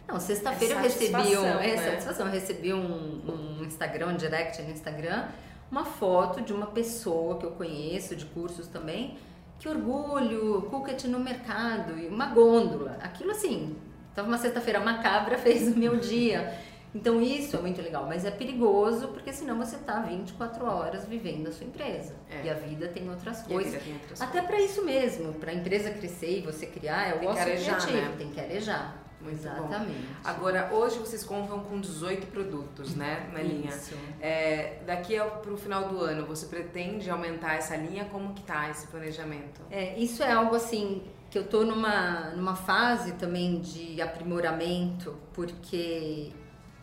[0.07, 1.45] Não, sexta-feira é eu recebi um.
[1.45, 1.91] É, né?
[1.91, 5.27] satisfação, eu recebi um, um Instagram, um direct no Instagram,
[5.69, 9.15] uma foto de uma pessoa que eu conheço, de cursos também,
[9.59, 12.97] que orgulho, Cookit no mercado e uma gôndola.
[13.01, 13.75] Aquilo assim,
[14.09, 16.53] estava uma sexta-feira macabra, fez o meu dia.
[16.95, 21.47] Então isso é muito legal, mas é perigoso porque senão você está 24 horas vivendo
[21.47, 22.15] a sua empresa.
[22.29, 22.45] É.
[22.45, 23.83] E a vida tem outras coisas.
[23.83, 27.19] Tem outras Até para isso mesmo, para a empresa crescer e você criar, é o
[27.19, 28.15] gosto criativo, né?
[28.17, 29.06] tem que arejar.
[29.19, 29.91] Muito Exatamente.
[29.91, 30.19] Bom.
[30.23, 33.69] Agora, hoje vocês contam com 18 produtos, né, na linha.
[33.69, 33.95] Isso.
[34.21, 38.05] É, daqui para o final do ano, você pretende aumentar essa linha?
[38.05, 39.61] Como que tá esse planejamento?
[39.71, 46.31] É, isso é algo assim que eu tô numa, numa fase também de aprimoramento, porque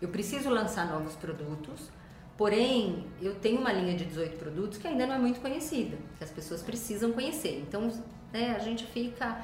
[0.03, 1.91] eu preciso lançar novos produtos,
[2.37, 6.25] porém eu tenho uma linha de 18 produtos que ainda não é muito conhecida, que
[6.25, 7.65] as pessoas precisam conhecer.
[7.67, 7.91] Então,
[8.33, 9.43] né, a gente fica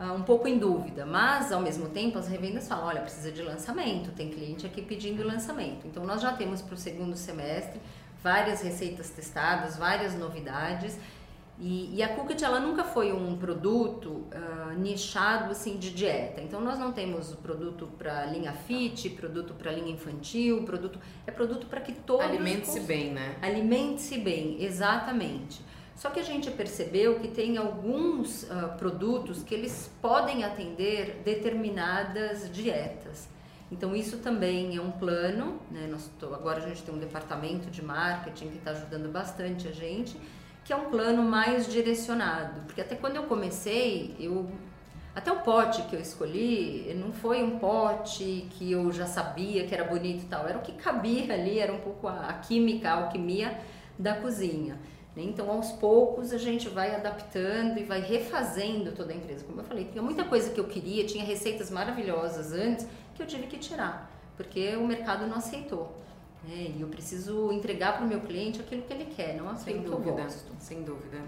[0.00, 3.42] uh, um pouco em dúvida, mas ao mesmo tempo as revendas falam, olha, precisa de
[3.42, 5.86] lançamento, tem cliente aqui pedindo lançamento.
[5.86, 7.80] Então nós já temos para o segundo semestre
[8.22, 10.98] várias receitas testadas, várias novidades
[11.62, 16.40] E, e, a Cookit ela nunca foi um produto uh, nichado assim de dieta.
[16.40, 21.66] Então nós não temos produto para linha fit, produto para linha infantil, produto é produto
[21.66, 23.36] para que todos alimente-se bem, né?
[23.42, 25.60] Alimente-se bem, exatamente.
[26.00, 32.50] Só que a gente percebeu que tem alguns uh, produtos que eles podem atender determinadas
[32.50, 33.28] dietas.
[33.70, 35.86] Então isso também é um plano, né?
[35.90, 39.72] Nós tô, agora a gente tem um departamento de marketing que está ajudando bastante a
[39.72, 40.16] gente
[40.64, 42.62] que é um plano mais direcionado.
[42.62, 44.50] Porque até quando eu comecei, eu
[45.14, 49.74] até o pote que eu escolhi não foi um pote que eu já sabia que
[49.74, 52.88] era bonito e tal, era o que cabia ali, era um pouco a, a química,
[52.88, 53.60] a alquimia
[53.98, 54.78] da cozinha.
[55.14, 55.24] Né?
[55.24, 59.44] Então, aos poucos, a gente vai adaptando e vai refazendo toda a empresa.
[59.44, 63.26] Como eu falei, tinha muita coisa que eu queria, tinha receitas maravilhosas antes que eu
[63.26, 66.00] tive que tirar, porque o mercado não aceitou.
[66.48, 69.64] É, e eu preciso entregar para o meu cliente aquilo que ele quer, não aquilo
[69.64, 70.52] sem dúvida, que eu gosto.
[70.58, 71.18] Sem dúvida.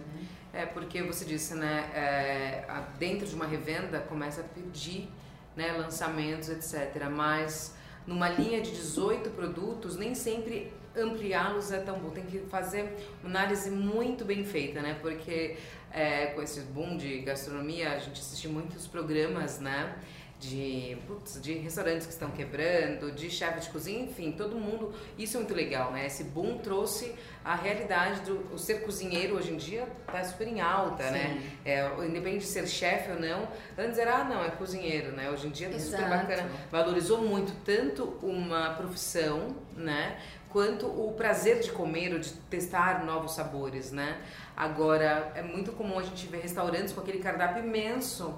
[0.54, 1.90] É porque você disse, né?
[1.94, 2.64] É,
[2.98, 5.10] dentro de uma revenda começa a pedir
[5.54, 7.10] né, lançamentos, etc.
[7.10, 7.74] Mas
[8.06, 12.10] numa linha de 18 produtos, nem sempre ampliá-los é tão bom.
[12.10, 14.98] Tem que fazer uma análise muito bem feita, né?
[15.00, 15.56] Porque
[15.90, 19.96] é, com esse boom de gastronomia, a gente assiste muitos programas, né?
[20.42, 24.92] De, putz, de restaurantes que estão quebrando, de chefe de cozinha, enfim, todo mundo.
[25.16, 26.06] Isso é muito legal, né?
[26.06, 31.10] Esse boom trouxe a realidade do ser cozinheiro hoje em dia está super em alta,
[31.10, 31.28] né?
[31.28, 31.34] Sim.
[31.34, 31.52] né?
[31.64, 35.30] É, independente de ser chefe ou não, antes era, ah, não, é cozinheiro, né?
[35.30, 40.18] Hoje em dia é super bacana, valorizou muito tanto uma profissão, né?
[40.50, 44.20] Quanto o prazer de comer ou de testar novos sabores, né?
[44.56, 48.36] Agora, é muito comum a gente ver restaurantes com aquele cardápio imenso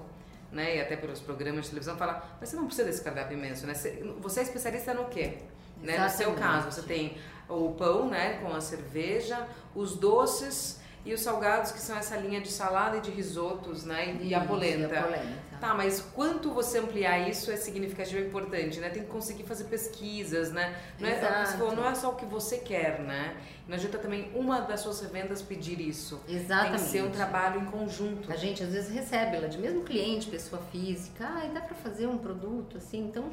[0.55, 3.67] né, e até pelos programas de televisão, fala, mas você não precisa desse cardápio imenso,
[3.67, 3.73] né?
[3.73, 5.39] Você é especialista no quê?
[5.83, 5.97] Né?
[5.97, 7.17] No seu caso, você tem
[7.49, 12.41] o pão, né, com a cerveja, os doces e os salgados, que são essa linha
[12.41, 14.17] de salada e de risotos, né?
[14.21, 14.93] E, a polenta.
[14.93, 15.45] E a polenta.
[15.61, 18.89] Tá, mas quanto você ampliar isso é significativo e importante, né?
[18.89, 20.75] Tem que conseguir fazer pesquisas, né?
[20.99, 23.37] Não é, falou, não é só o que você quer, né?
[23.67, 26.21] Não adianta também uma das suas vendas pedir isso.
[26.27, 26.75] Exatamente.
[26.75, 28.31] Tem que ser um trabalho em conjunto.
[28.31, 32.07] A gente às vezes recebe ela de mesmo cliente, pessoa física, ah, dá para fazer
[32.07, 33.31] um produto assim, então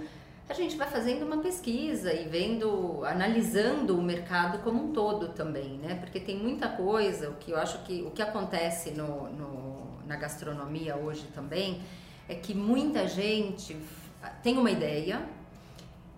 [0.48, 5.78] a gente vai fazendo uma pesquisa e vendo, analisando o mercado como um todo também,
[5.78, 5.94] né?
[5.94, 10.16] Porque tem muita coisa, o que eu acho que o que acontece no, no, na
[10.16, 11.81] gastronomia hoje também
[12.28, 13.76] é que muita gente
[14.42, 15.22] tem uma ideia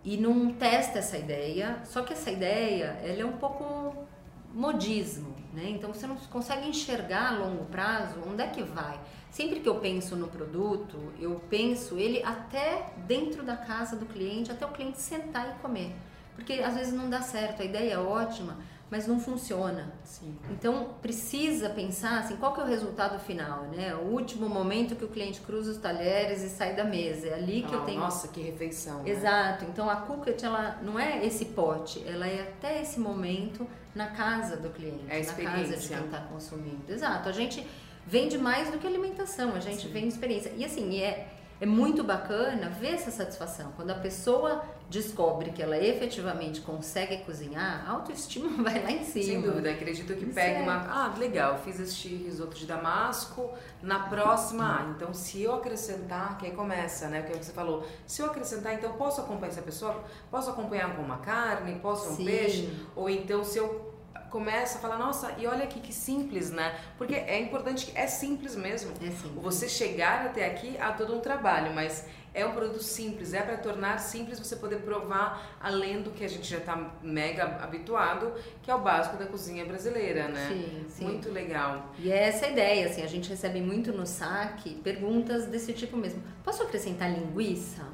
[0.04, 4.06] e não testa essa ideia, só que essa ideia ela é um pouco
[4.54, 5.68] modismo, né?
[5.68, 8.98] Então você não consegue enxergar a longo prazo onde é que vai.
[9.30, 14.52] Sempre que eu penso no produto, eu penso ele até dentro da casa do cliente,
[14.52, 15.92] até o cliente sentar e comer.
[16.36, 18.56] Porque às vezes não dá certo, a ideia é ótima,
[18.94, 19.92] mas não funciona.
[20.04, 20.36] Sim.
[20.52, 23.92] Então precisa pensar assim, qual que é o resultado final, né?
[23.92, 27.62] O último momento que o cliente cruza os talheres e sai da mesa, é ali
[27.62, 27.98] que ah, eu tenho.
[27.98, 29.02] Nossa, que refeição!
[29.02, 29.10] Né?
[29.10, 29.64] Exato.
[29.64, 34.56] Então a Cookit ela não é esse pote, ela é até esse momento na casa
[34.56, 36.84] do cliente, é na casa de quem está consumindo.
[36.88, 37.28] Exato.
[37.28, 37.66] A gente
[38.06, 39.92] vende mais do que alimentação, a gente Sim.
[39.92, 40.52] vende experiência.
[40.56, 41.26] E assim, é,
[41.64, 43.72] é muito bacana ver essa satisfação.
[43.74, 49.24] Quando a pessoa descobre que ela efetivamente consegue cozinhar, a autoestima vai lá em cima.
[49.24, 50.74] Sem dúvida, acredito que pegue uma.
[50.74, 53.50] Ah, legal, fiz este risoto de damasco.
[53.82, 57.20] Na próxima, ah, então se eu acrescentar, que aí começa, né?
[57.20, 57.86] O que você falou.
[58.06, 60.04] Se eu acrescentar, então posso acompanhar essa pessoa?
[60.30, 61.78] Posso acompanhar com uma carne?
[61.80, 62.26] Posso um Sim.
[62.26, 62.70] peixe?
[62.94, 63.93] Ou então se eu
[64.34, 66.76] começa a falar, nossa, e olha aqui que simples, né?
[66.98, 68.90] Porque é importante que é simples mesmo.
[69.00, 69.32] É simples.
[69.36, 73.56] Você chegar até aqui há todo um trabalho, mas é um produto simples, é para
[73.58, 78.68] tornar simples você poder provar além do que a gente já está mega habituado, que
[78.68, 80.48] é o básico da cozinha brasileira, né?
[80.48, 81.04] Sim, sim.
[81.04, 81.94] Muito legal.
[81.96, 86.20] E é essa ideia, assim, a gente recebe muito no saque perguntas desse tipo mesmo.
[86.42, 87.86] Posso acrescentar linguiça?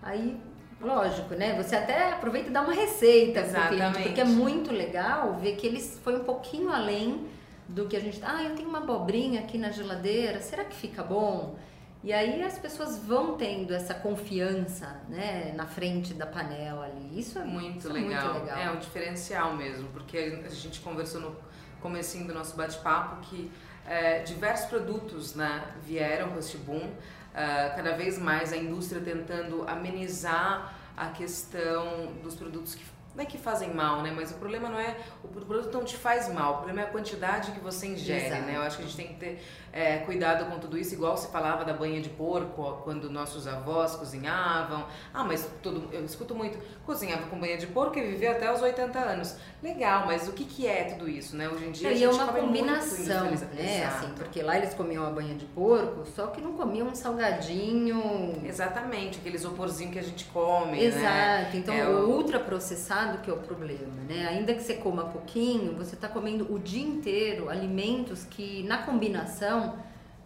[0.00, 0.40] Aí
[0.80, 1.60] Lógico, né?
[1.60, 5.66] Você até aproveita e dá uma receita pro cliente, porque é muito legal ver que
[5.66, 7.26] eles foi um pouquinho além
[7.68, 8.20] do que a gente.
[8.22, 11.56] Ah, eu tenho uma abobrinha aqui na geladeira, será que fica bom?
[12.02, 17.18] E aí as pessoas vão tendo essa confiança, né, na frente da panela ali.
[17.18, 18.10] Isso é muito, isso legal.
[18.10, 18.58] É muito legal.
[18.58, 21.36] É um diferencial mesmo, porque a gente conversou no
[21.80, 23.50] comecinho do nosso bate-papo que
[23.84, 26.88] é, diversos produtos né, vieram com este boom
[27.32, 33.26] uh, cada vez mais a indústria tentando amenizar a questão dos produtos que não é
[33.26, 34.12] que fazem mal, né?
[34.14, 36.86] Mas o problema não é o produto não te faz mal, o problema é a
[36.86, 38.42] quantidade que você ingere, Exato.
[38.42, 38.56] né?
[38.56, 39.44] Eu acho que a gente tem que ter
[39.78, 43.94] é, cuidado com tudo isso, igual se falava da banha de porco quando nossos avós
[43.94, 44.84] cozinhavam.
[45.14, 48.60] Ah, mas todo, eu escuto muito, cozinhava com banha de porco e viveu até os
[48.60, 49.36] 80 anos.
[49.62, 51.48] Legal, mas o que, que é tudo isso, né?
[51.48, 53.84] Hoje em dia e a gente é uma combinação, né?
[53.86, 58.42] Assim, porque lá eles comiam a banha de porco, só que não comiam um salgadinho.
[58.44, 61.04] Exatamente, aqueles oporzinhos que a gente come, Exato.
[61.04, 61.50] né?
[61.54, 64.26] Então, é o ultraprocessado que é o problema, né?
[64.28, 69.67] Ainda que você coma pouquinho, você está comendo o dia inteiro alimentos que na combinação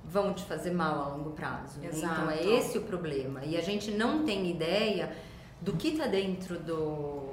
[0.05, 1.81] vão te fazer mal a longo prazo.
[1.81, 1.91] Né?
[1.93, 3.45] Então é esse o problema.
[3.45, 5.13] E a gente não tem ideia
[5.61, 7.33] do que está dentro do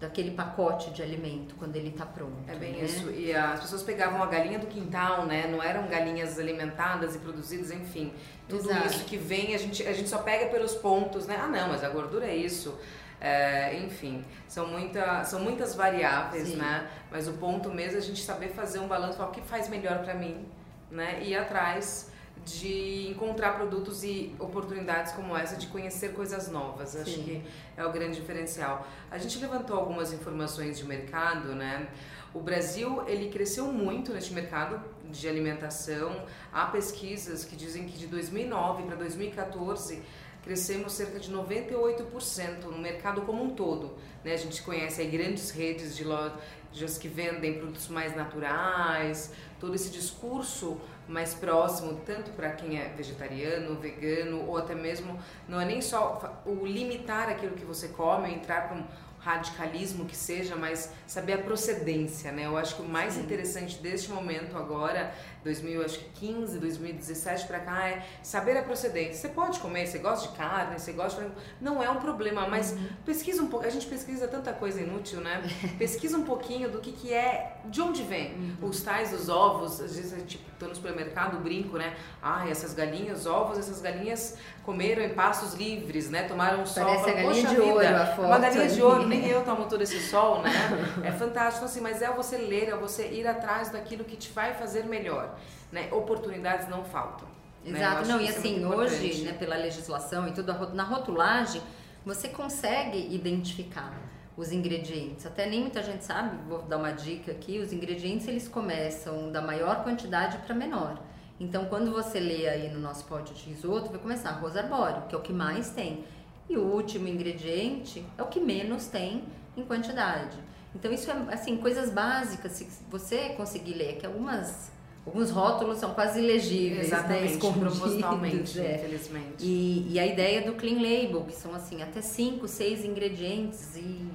[0.00, 2.36] daquele pacote de alimento quando ele está pronto.
[2.46, 2.84] É bem né?
[2.84, 3.10] isso.
[3.10, 5.48] E as pessoas pegavam a galinha do quintal, né?
[5.48, 8.12] Não eram galinhas alimentadas e produzidas, enfim.
[8.48, 8.86] Tudo Exato.
[8.86, 11.36] isso que vem, a gente, a gente só pega pelos pontos, né?
[11.42, 12.78] Ah, não, mas a gordura é isso.
[13.20, 16.56] É, enfim, são, muita, são muitas variáveis, Sim.
[16.56, 16.88] né?
[17.10, 19.98] Mas o ponto mesmo é a gente saber fazer um balanço, o que faz melhor
[20.04, 20.46] para mim,
[20.90, 21.20] né?
[21.22, 22.10] E ir atrás
[22.44, 26.90] de encontrar produtos e oportunidades como essa de conhecer coisas novas.
[26.90, 27.00] Sim.
[27.02, 27.42] Acho que
[27.76, 28.86] é o grande diferencial.
[29.10, 31.88] A gente levantou algumas informações de mercado, né?
[32.32, 36.24] O Brasil ele cresceu muito neste mercado de alimentação.
[36.52, 40.02] Há pesquisas que dizem que de 2009 para 2014
[40.42, 43.96] crescemos cerca de 98% no mercado como um todo.
[44.24, 44.32] Né?
[44.34, 49.90] A gente conhece aí grandes redes de lojas que vendem produtos mais naturais, todo esse
[49.90, 55.18] discurso mais próximo, tanto para quem é vegetariano, vegano, ou até mesmo,
[55.48, 58.84] não é nem só o limitar aquilo que você come, entrar um
[59.20, 62.46] radicalismo que seja, mas saber a procedência, né?
[62.46, 63.22] Eu acho que o mais Sim.
[63.22, 65.12] interessante deste momento agora
[65.44, 69.14] 2015, 2017 para cá é saber a procedência.
[69.14, 71.30] Você pode comer, você gosta de carne, você gosta de...
[71.60, 72.88] não é um problema, mas uhum.
[73.04, 73.66] pesquisa um pouco.
[73.66, 75.42] A gente pesquisa tanta coisa inútil, né?
[75.78, 78.34] pesquisa um pouquinho do que que é, de onde vem.
[78.34, 78.68] Uhum.
[78.68, 81.96] Os tais os ovos, às vezes tipo, tô no supermercado, brinco, né?
[82.22, 86.24] Ah, essas galinhas, ovos, essas galinhas comeram em pastos livres, né?
[86.24, 86.84] Tomaram sol.
[86.84, 88.26] Parece a galinha de vida, ouro, a foto.
[88.26, 90.50] Uma galinha de ouro, nem eu tomo todo esse sol, né?
[91.04, 94.54] é fantástico assim, mas é você ler, é você ir atrás daquilo que te vai
[94.54, 95.27] fazer melhor
[95.72, 95.88] né?
[95.92, 97.28] Oportunidades não faltam.
[97.64, 97.78] Né?
[97.78, 98.12] Exato, né?
[98.14, 101.62] não, e é assim, é hoje, né, pela legislação e tudo, na rotulagem,
[102.04, 103.92] você consegue identificar
[104.36, 105.26] os ingredientes.
[105.26, 109.42] Até nem muita gente sabe, vou dar uma dica aqui, os ingredientes eles começam da
[109.42, 110.98] maior quantidade para menor.
[111.40, 115.14] Então, quando você lê aí no nosso pote de risoto, vai começar arroz arbóreo, que
[115.14, 116.04] é o que mais tem.
[116.48, 119.24] E o último ingrediente é o que menos tem
[119.56, 120.36] em quantidade.
[120.74, 124.70] Então, isso é, assim, coisas básicas, se você conseguir ler, que algumas
[125.08, 127.52] Alguns rótulos são quase ilegíveis, Exatamente, né?
[127.58, 128.74] propositalmente, é.
[128.74, 129.42] infelizmente.
[129.42, 134.06] E, e, a ideia do clean label, que são assim até cinco, seis ingredientes e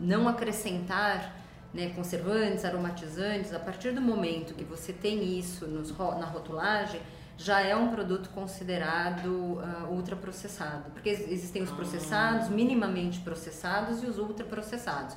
[0.00, 1.36] não acrescentar
[1.74, 7.02] né, conservantes, aromatizantes, a partir do momento que você tem isso nos, na rotulagem,
[7.36, 10.90] já é um produto considerado uh, ultraprocessado.
[10.92, 15.16] Porque existem os processados, minimamente processados e os ultraprocessados.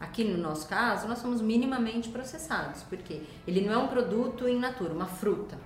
[0.00, 4.58] Aqui no nosso caso, nós somos minimamente processados, porque ele não é um produto in
[4.58, 5.58] natura, uma fruta,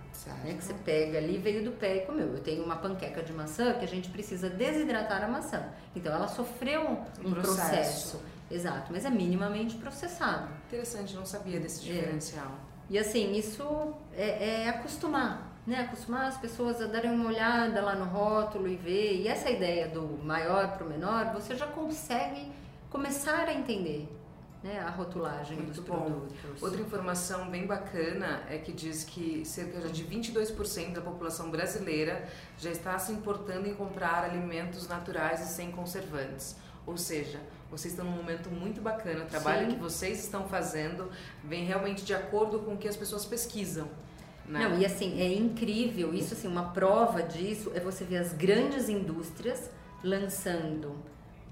[0.42, 2.28] né, que você pega ali, veio do pé e comeu.
[2.28, 5.68] Eu tenho uma panqueca de maçã que a gente precisa desidratar a maçã.
[5.94, 8.18] Então ela sofreu um, um processo.
[8.18, 8.22] processo.
[8.50, 10.48] Exato, mas é minimamente processado.
[10.66, 11.92] Interessante, não sabia desse é.
[11.92, 12.52] diferencial.
[12.68, 12.72] É.
[12.94, 15.80] E assim, isso é, é acostumar, né?
[15.80, 19.20] Acostumar as pessoas a darem uma olhada lá no rótulo e ver.
[19.20, 22.50] E essa ideia do maior para o menor, você já consegue
[22.90, 24.08] começar a entender
[24.62, 25.96] né, a rotulagem Muito dos bom.
[25.96, 26.62] produtos.
[26.62, 32.70] Outra informação bem bacana é que diz que cerca de 22% da população brasileira já
[32.70, 36.56] está se importando em comprar alimentos naturais e sem conservantes.
[36.86, 39.74] Ou seja, vocês estão num momento muito bacana, o trabalho Sim.
[39.74, 41.10] que vocês estão fazendo
[41.42, 43.88] vem realmente de acordo com o que as pessoas pesquisam.
[44.46, 44.68] Né?
[44.68, 48.88] Não, e assim, é incrível, isso assim, uma prova disso é você ver as grandes
[48.88, 49.70] indústrias
[50.02, 50.96] lançando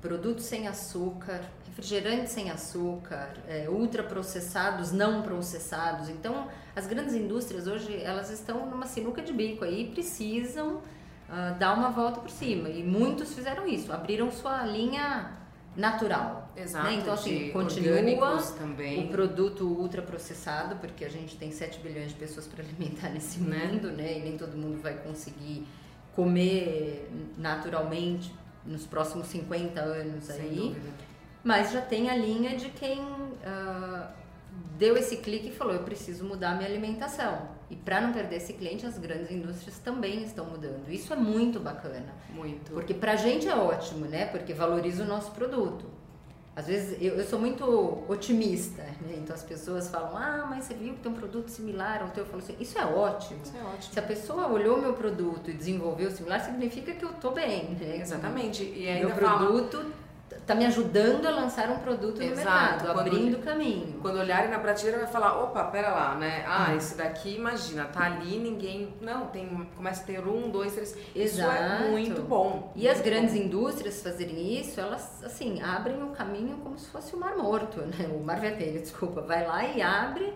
[0.01, 6.09] produtos sem açúcar, refrigerantes sem açúcar, é, ultraprocessados, não processados.
[6.09, 11.59] Então, as grandes indústrias hoje elas estão numa sinuca de bico aí e precisam uh,
[11.59, 12.69] dar uma volta por cima.
[12.69, 15.39] E muitos fizeram isso, abriram sua linha
[15.77, 16.51] natural.
[16.57, 16.87] Exato.
[16.87, 16.95] Né?
[16.95, 18.03] Então, assim, continua
[18.59, 19.05] também.
[19.05, 23.67] o produto ultraprocessado, porque a gente tem 7 bilhões de pessoas para alimentar nesse né?
[23.67, 24.19] mundo, né?
[24.19, 25.67] E nem todo mundo vai conseguir
[26.15, 27.09] comer
[27.39, 28.33] naturalmente
[28.65, 30.57] nos próximos 50 anos Sem aí.
[30.57, 31.11] Dúvida.
[31.43, 34.07] Mas já tem a linha de quem uh,
[34.77, 37.49] deu esse clique e falou: eu preciso mudar minha alimentação.
[37.71, 40.91] E para não perder esse cliente, as grandes indústrias também estão mudando.
[40.91, 42.13] Isso é muito bacana.
[42.31, 42.73] Muito.
[42.73, 44.27] Porque para a gente é ótimo, né?
[44.27, 45.87] Porque valoriza o nosso produto.
[46.61, 47.65] Às vezes eu, eu sou muito
[48.07, 49.15] otimista, né?
[49.17, 52.25] Então as pessoas falam, ah, mas você viu que tem um produto similar ao teu?
[52.25, 53.41] Eu falo assim, isso é ótimo.
[53.43, 53.95] Isso é ótimo.
[53.95, 57.97] Se a pessoa olhou meu produto e desenvolveu similar, significa que eu tô bem, né?
[57.97, 58.63] Exatamente.
[58.63, 60.10] E ainda meu produto fala
[60.41, 62.37] está me ajudando a lançar um produto no Exato.
[62.37, 63.99] mercado, quando, abrindo caminho.
[64.01, 66.45] Quando olharem na prateleira vai falar, opa, pera lá, né?
[66.47, 66.77] Ah, hum.
[66.77, 68.95] esse daqui, imagina, tá ali, ninguém.
[69.01, 69.69] Não, tem.
[69.77, 70.97] Começa a ter um, dois, três.
[71.15, 71.15] Exato.
[71.15, 72.73] Isso é muito bom.
[72.75, 73.41] E muito as grandes bom.
[73.41, 78.09] indústrias fazerem isso, elas assim, abrem o caminho como se fosse o mar morto, né?
[78.13, 79.21] O mar vermelho, desculpa.
[79.21, 80.33] Vai lá e abre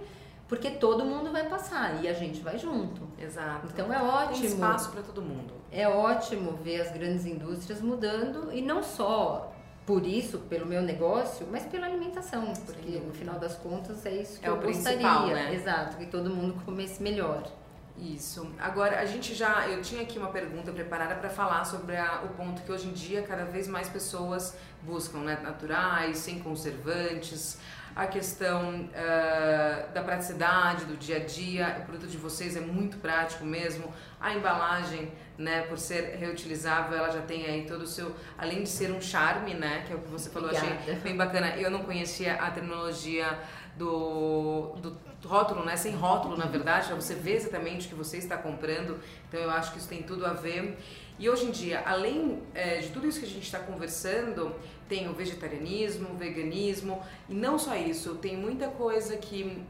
[0.48, 3.02] porque todo mundo vai passar e a gente vai junto.
[3.18, 3.66] Exato.
[3.72, 4.40] Então é ótimo.
[4.40, 5.54] Tem espaço para todo mundo.
[5.72, 9.53] É ótimo ver as grandes indústrias mudando e não só
[9.86, 14.40] por isso, pelo meu negócio, mas pela alimentação, porque no final das contas é isso
[14.40, 15.34] que é eu gostaria.
[15.34, 15.54] Né?
[15.54, 17.50] Exato, que todo mundo comesse melhor.
[17.96, 18.50] Isso.
[18.58, 19.68] Agora, a gente já.
[19.68, 22.92] Eu tinha aqui uma pergunta preparada para falar sobre a, o ponto que hoje em
[22.92, 25.38] dia cada vez mais pessoas buscam, né?
[25.40, 27.58] Naturais, sem conservantes
[27.94, 31.78] a questão uh, da praticidade do dia a dia.
[31.80, 33.92] O produto de vocês é muito prático mesmo.
[34.20, 38.68] A embalagem, né, por ser reutilizável, ela já tem aí todo o seu, além de
[38.68, 40.74] ser um charme, né, que é o que você falou, Obrigada.
[40.80, 41.56] achei bem bacana.
[41.56, 43.38] Eu não conhecia a terminologia
[43.76, 48.18] do, do rótulo, né, sem rótulo, na verdade, para você ver exatamente o que você
[48.18, 48.98] está comprando.
[49.28, 50.78] Então eu acho que isso tem tudo a ver.
[51.18, 54.54] E hoje em dia, além é, de tudo isso que a gente está conversando,
[54.88, 59.62] tem o vegetarianismo, o veganismo, e não só isso, tem muita coisa que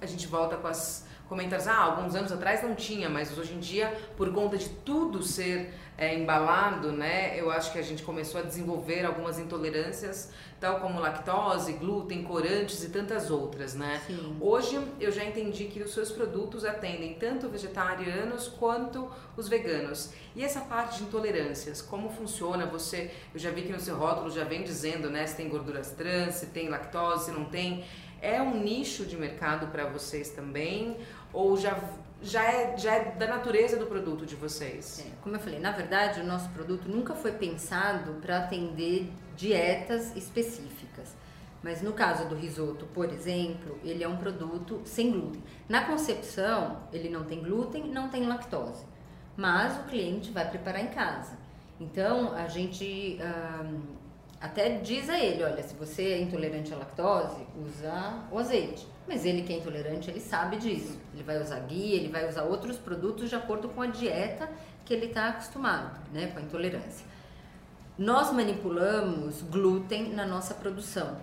[0.00, 3.60] a gente volta com as comentários, ah, alguns anos atrás não tinha, mas hoje em
[3.60, 8.40] dia, por conta de tudo ser é, embalado, né, eu acho que a gente começou
[8.40, 14.02] a desenvolver algumas intolerâncias, tal como lactose, glúten, corantes e tantas outras, né?
[14.08, 14.36] Sim.
[14.40, 20.12] Hoje eu já entendi que os seus produtos atendem tanto vegetarianos quanto os veganos.
[20.34, 22.66] E essa parte de intolerâncias, como funciona?
[22.66, 25.92] Você, eu já vi que no seu rótulo já vem dizendo, né, se tem gorduras
[25.92, 27.84] trans, se tem lactose, se não tem.
[28.22, 30.98] É um nicho de mercado para vocês também?
[31.32, 31.78] Ou já
[32.22, 35.00] já é, já é da natureza do produto de vocês?
[35.06, 40.14] É, como eu falei, na verdade, o nosso produto nunca foi pensado para atender dietas
[40.14, 41.16] específicas.
[41.62, 45.42] Mas no caso do risoto, por exemplo, ele é um produto sem glúten.
[45.68, 48.84] Na concepção, ele não tem glúten, não tem lactose.
[49.36, 51.38] Mas o cliente vai preparar em casa.
[51.78, 53.18] Então, a gente
[54.40, 58.88] até diz a ele, olha, se você é intolerante à lactose, usa o azeite.
[59.06, 60.98] Mas ele que é intolerante, ele sabe disso.
[61.12, 64.48] Ele vai usar guia, ele vai usar outros produtos de acordo com a dieta
[64.84, 67.06] que ele está acostumado, né, com a intolerância.
[67.98, 71.18] Nós manipulamos glúten na nossa produção,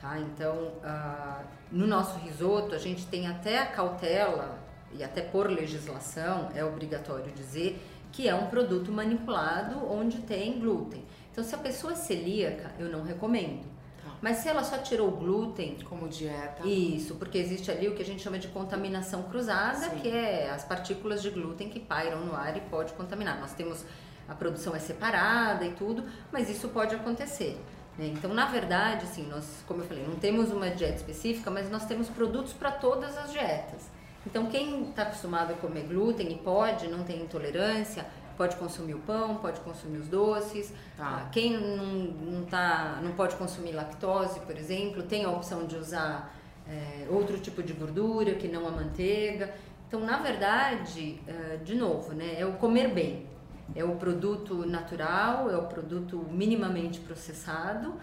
[0.00, 0.18] tá?
[0.18, 4.58] Então, uh, no nosso risoto, a gente tem até a cautela,
[4.92, 11.04] e até por legislação é obrigatório dizer, que é um produto manipulado onde tem glúten.
[11.34, 13.64] Então, se a pessoa é celíaca, eu não recomendo.
[14.00, 14.12] Tá.
[14.22, 15.76] Mas se ela só tirou o glúten.
[15.84, 16.64] Como dieta.
[16.64, 19.98] Isso, porque existe ali o que a gente chama de contaminação cruzada, Sim.
[19.98, 23.40] que é as partículas de glúten que pairam no ar e pode contaminar.
[23.40, 23.84] Nós temos.
[24.28, 27.60] A produção é separada e tudo, mas isso pode acontecer.
[27.98, 28.06] Né?
[28.06, 31.84] Então, na verdade, assim, nós, como eu falei, não temos uma dieta específica, mas nós
[31.84, 33.90] temos produtos para todas as dietas.
[34.24, 38.06] Então, quem está acostumado a comer glúten e pode, não tem intolerância,
[38.36, 40.72] pode consumir o pão, pode consumir os doces.
[40.96, 41.28] Tá.
[41.32, 46.34] Quem não, não, tá, não pode consumir lactose, por exemplo, tem a opção de usar
[46.68, 49.54] é, outro tipo de gordura que não a manteiga.
[49.88, 53.26] Então, na verdade, é, de novo, né, é o comer bem.
[53.74, 57.94] É o produto natural, é o produto minimamente processado,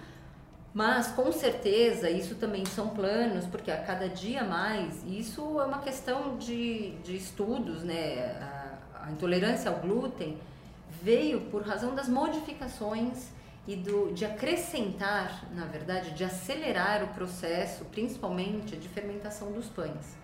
[0.73, 5.79] mas com certeza isso também são planos, porque a cada dia mais, isso é uma
[5.79, 8.60] questão de, de estudos, né?
[9.11, 10.37] Intolerância ao glúten
[11.01, 13.29] veio por razão das modificações
[13.67, 20.17] e do, de acrescentar, na verdade, de acelerar o processo, principalmente de fermentação dos pães.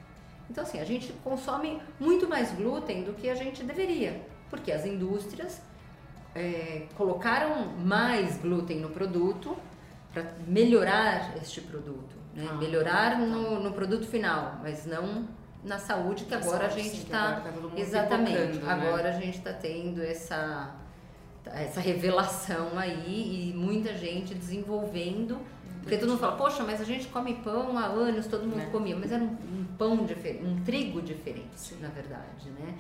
[0.50, 4.86] Então, assim, a gente consome muito mais glúten do que a gente deveria, porque as
[4.86, 5.62] indústrias
[6.34, 9.58] é, colocaram mais glúten no produto
[10.12, 12.48] para melhorar este produto, né?
[12.50, 13.18] ah, melhorar tá.
[13.18, 15.28] no, no produto final, mas não
[15.64, 18.72] na saúde que agora a gente está tá exatamente né?
[18.72, 20.76] agora a gente está tendo essa
[21.46, 25.40] essa revelação aí e muita gente desenvolvendo
[25.82, 28.70] porque todo mundo fala poxa mas a gente come pão há anos todo mundo né?
[28.72, 31.78] comia mas era um, um, pão diferente um trigo diferente Sim.
[31.82, 32.76] na verdade né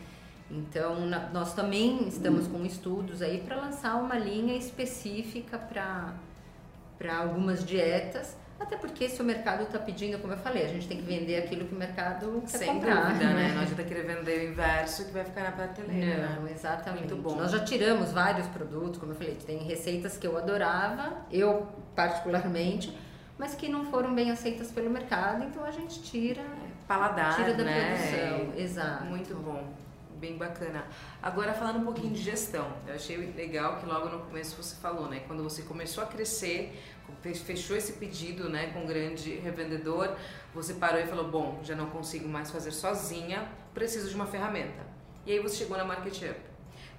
[0.50, 7.66] então na, nós também estamos com estudos aí para lançar uma linha específica para algumas
[7.66, 11.04] dietas até porque se o mercado está pedindo, como eu falei, a gente tem que
[11.04, 13.08] vender aquilo que o mercado quer Sem comprar.
[13.08, 13.54] Dúvida, né?
[13.56, 16.28] Não adianta querer vender o inverso que vai ficar na prateleira.
[16.30, 16.52] Não, né?
[16.54, 17.14] exatamente.
[17.14, 17.36] Muito bom.
[17.36, 22.98] Nós já tiramos vários produtos, como eu falei, tem receitas que eu adorava, eu particularmente,
[23.38, 26.44] mas que não foram bem aceitas pelo mercado, então a gente tira,
[26.88, 27.96] paladar, tira da né?
[27.96, 29.06] produção, exato.
[29.06, 29.87] Muito bom
[30.18, 30.86] bem bacana.
[31.22, 35.08] Agora falando um pouquinho de gestão, eu achei legal que logo no começo você falou,
[35.08, 35.22] né?
[35.28, 36.78] Quando você começou a crescer,
[37.22, 40.16] fechou esse pedido, né, com um grande revendedor,
[40.54, 44.86] você parou e falou, bom, já não consigo mais fazer sozinha, preciso de uma ferramenta.
[45.26, 46.48] E aí você chegou na Market Up.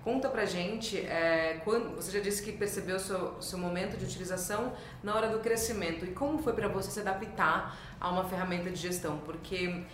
[0.05, 4.05] Conta pra gente, é, quando, você já disse que percebeu o seu, seu momento de
[4.05, 8.71] utilização na hora do crescimento e como foi para você se adaptar a uma ferramenta
[8.71, 9.19] de gestão?
[9.19, 9.85] Porque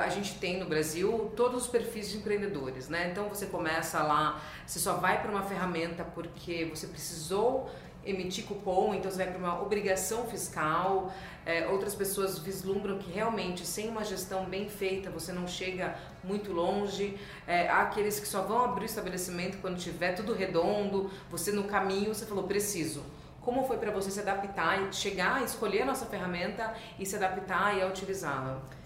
[0.00, 3.08] a gente tem no Brasil todos os perfis de empreendedores, né?
[3.10, 7.70] Então você começa lá, você só vai para uma ferramenta porque você precisou
[8.04, 11.12] emitir cupom, então você vai para uma obrigação fiscal.
[11.44, 16.52] É, outras pessoas vislumbram que realmente sem uma gestão bem feita você não chega muito
[16.52, 17.18] longe.
[17.46, 21.64] É, há aqueles que só vão abrir o estabelecimento quando tiver tudo redondo, você no
[21.64, 23.02] caminho, você falou preciso.
[23.40, 27.76] Como foi para você se adaptar e chegar, escolher a nossa ferramenta e se adaptar
[27.76, 28.79] e a utilizá-la?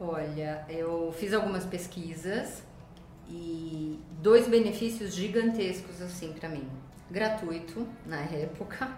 [0.00, 2.62] Olha, eu fiz algumas pesquisas
[3.28, 6.68] e dois benefícios gigantescos assim para mim
[7.10, 8.88] gratuito na época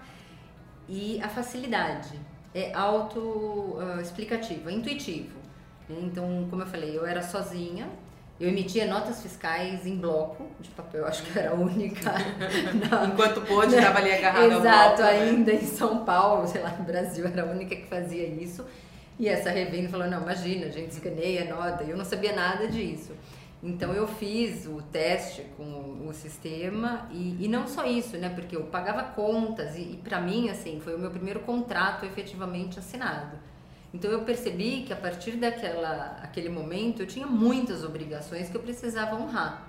[0.88, 2.18] e a facilidade
[2.54, 5.38] é auto-explicativo, uh, é intuitivo.
[5.88, 5.96] Né?
[6.02, 7.88] Então, como eu falei, eu era sozinha,
[8.40, 12.10] eu emitia notas fiscais em bloco de papel, acho que era a única.
[12.90, 15.10] Na, Enquanto pôde, estava ali agarrada Exato, bloco, né?
[15.10, 15.58] ainda né?
[15.62, 18.66] em São Paulo, sei lá, no Brasil, era a única que fazia isso.
[19.20, 21.84] E essa revenda falou: não, imagina, a gente escaneia nota.
[21.84, 23.12] Eu não sabia nada disso.
[23.62, 28.30] Então eu fiz o teste com o sistema e, e não só isso, né?
[28.30, 32.78] Porque eu pagava contas e, e para mim assim foi o meu primeiro contrato efetivamente
[32.78, 33.36] assinado.
[33.92, 38.62] Então eu percebi que a partir daquela aquele momento eu tinha muitas obrigações que eu
[38.62, 39.68] precisava honrar.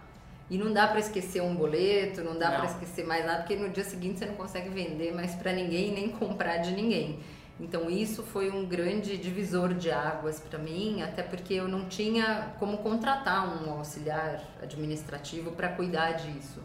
[0.50, 3.70] E não dá para esquecer um boleto, não dá para esquecer mais nada, porque no
[3.70, 7.20] dia seguinte você não consegue vender mais para ninguém nem comprar de ninguém.
[7.62, 12.54] Então isso foi um grande divisor de águas para mim, até porque eu não tinha
[12.58, 16.60] como contratar um auxiliar administrativo para cuidar disso.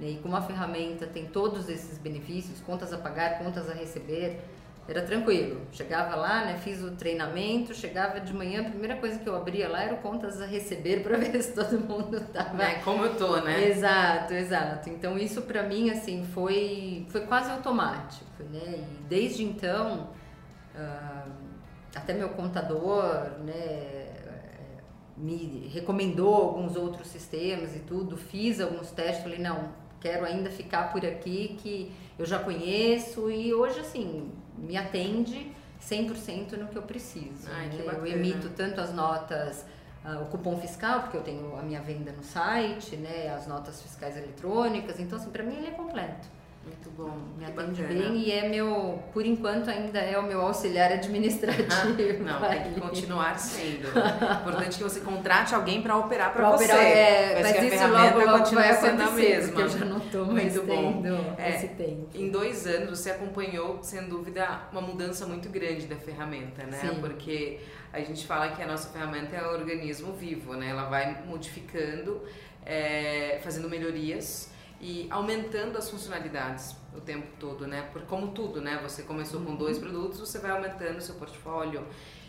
[0.00, 0.12] Né?
[0.12, 4.40] E como a ferramenta tem todos esses benefícios, contas a pagar, contas a receber,
[4.88, 5.60] era tranquilo.
[5.70, 9.68] Chegava lá, né, fiz o treinamento, chegava de manhã, a primeira coisa que eu abria
[9.68, 12.62] lá era o contas a receber para ver se todo mundo estava.
[12.62, 13.68] É, como eu tô, né?
[13.68, 14.88] Exato, exato.
[14.88, 18.82] Então isso para mim assim foi foi quase automático, né?
[18.82, 20.08] E desde então
[20.78, 21.30] uh,
[21.94, 24.08] até meu contador, né,
[25.16, 29.70] me recomendou alguns outros sistemas e tudo, fiz alguns testes, falei, não,
[30.00, 35.52] quero ainda ficar por aqui que eu já conheço e hoje, assim, me atende
[35.82, 37.48] 100% no que eu preciso.
[37.50, 37.84] Ai, né?
[37.86, 39.64] Eu emito tanto as notas,
[40.04, 43.82] uh, o cupom fiscal, porque eu tenho a minha venda no site, né, as notas
[43.82, 46.37] fiscais eletrônicas, então, assim, para mim ele é completo.
[46.98, 47.16] Bom.
[47.38, 51.68] Me atende bem e é meu, por enquanto ainda é o meu auxiliar administrativo.
[52.26, 53.86] Não, tem que continuar sendo.
[54.42, 56.64] Importante que você contrate alguém para operar para você.
[56.64, 59.60] Operar, é, mas, mas isso logo, logo vai sendo a mesma.
[59.60, 61.04] eu já não estou mais muito bom.
[61.38, 62.08] É, esse tempo.
[62.12, 66.78] Em dois anos você acompanhou, sem dúvida, uma mudança muito grande da ferramenta, né?
[66.80, 67.00] Sim.
[67.00, 67.60] Porque
[67.92, 70.70] a gente fala que a nossa ferramenta é um organismo vivo, né?
[70.70, 72.24] Ela vai modificando,
[72.66, 77.82] é, fazendo melhorias e aumentando as funcionalidades o tempo todo, né?
[77.92, 78.78] Por como tudo, né?
[78.82, 79.84] Você começou com dois uhum.
[79.84, 81.86] produtos, você vai aumentando o seu portfólio.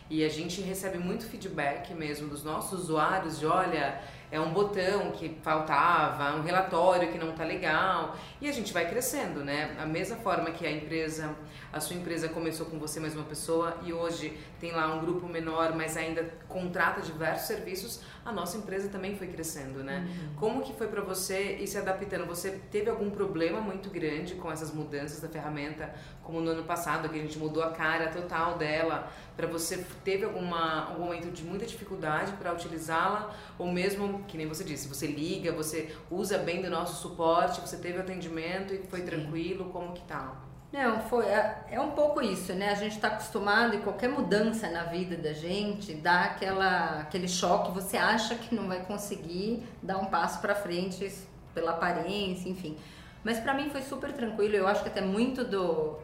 [0.10, 5.12] E a gente recebe muito feedback mesmo dos nossos usuários de, olha, é um botão
[5.12, 8.16] que faltava, um relatório que não tá legal.
[8.40, 9.76] E a gente vai crescendo, né?
[9.80, 11.36] A mesma forma que a empresa,
[11.74, 15.28] a sua empresa começou com você mais uma pessoa e hoje tem lá um grupo
[15.28, 20.08] menor, mas ainda contrata diversos serviços, a nossa empresa também foi crescendo, né?
[20.08, 20.36] Uhum.
[20.36, 22.26] Como que foi para você ir se adaptando?
[22.28, 27.10] Você teve algum problema muito grande com essas mudanças da ferramenta, como no ano passado,
[27.10, 31.44] que a gente mudou a cara total dela, para você teve alguma algum momento de
[31.44, 36.62] muita dificuldade para utilizá-la ou mesmo que nem você disse, você liga, você usa bem
[36.62, 39.06] do nosso suporte, você teve atendimento e foi Sim.
[39.06, 40.50] tranquilo, como que tá?
[40.72, 42.70] Não, foi, é, é um pouco isso, né?
[42.70, 47.72] A gente está acostumado e qualquer mudança na vida da gente dá aquela, aquele choque,
[47.72, 51.12] você acha que não vai conseguir dar um passo para frente
[51.56, 52.78] pela aparência, enfim.
[53.24, 55.98] Mas para mim foi super tranquilo, eu acho que até muito do,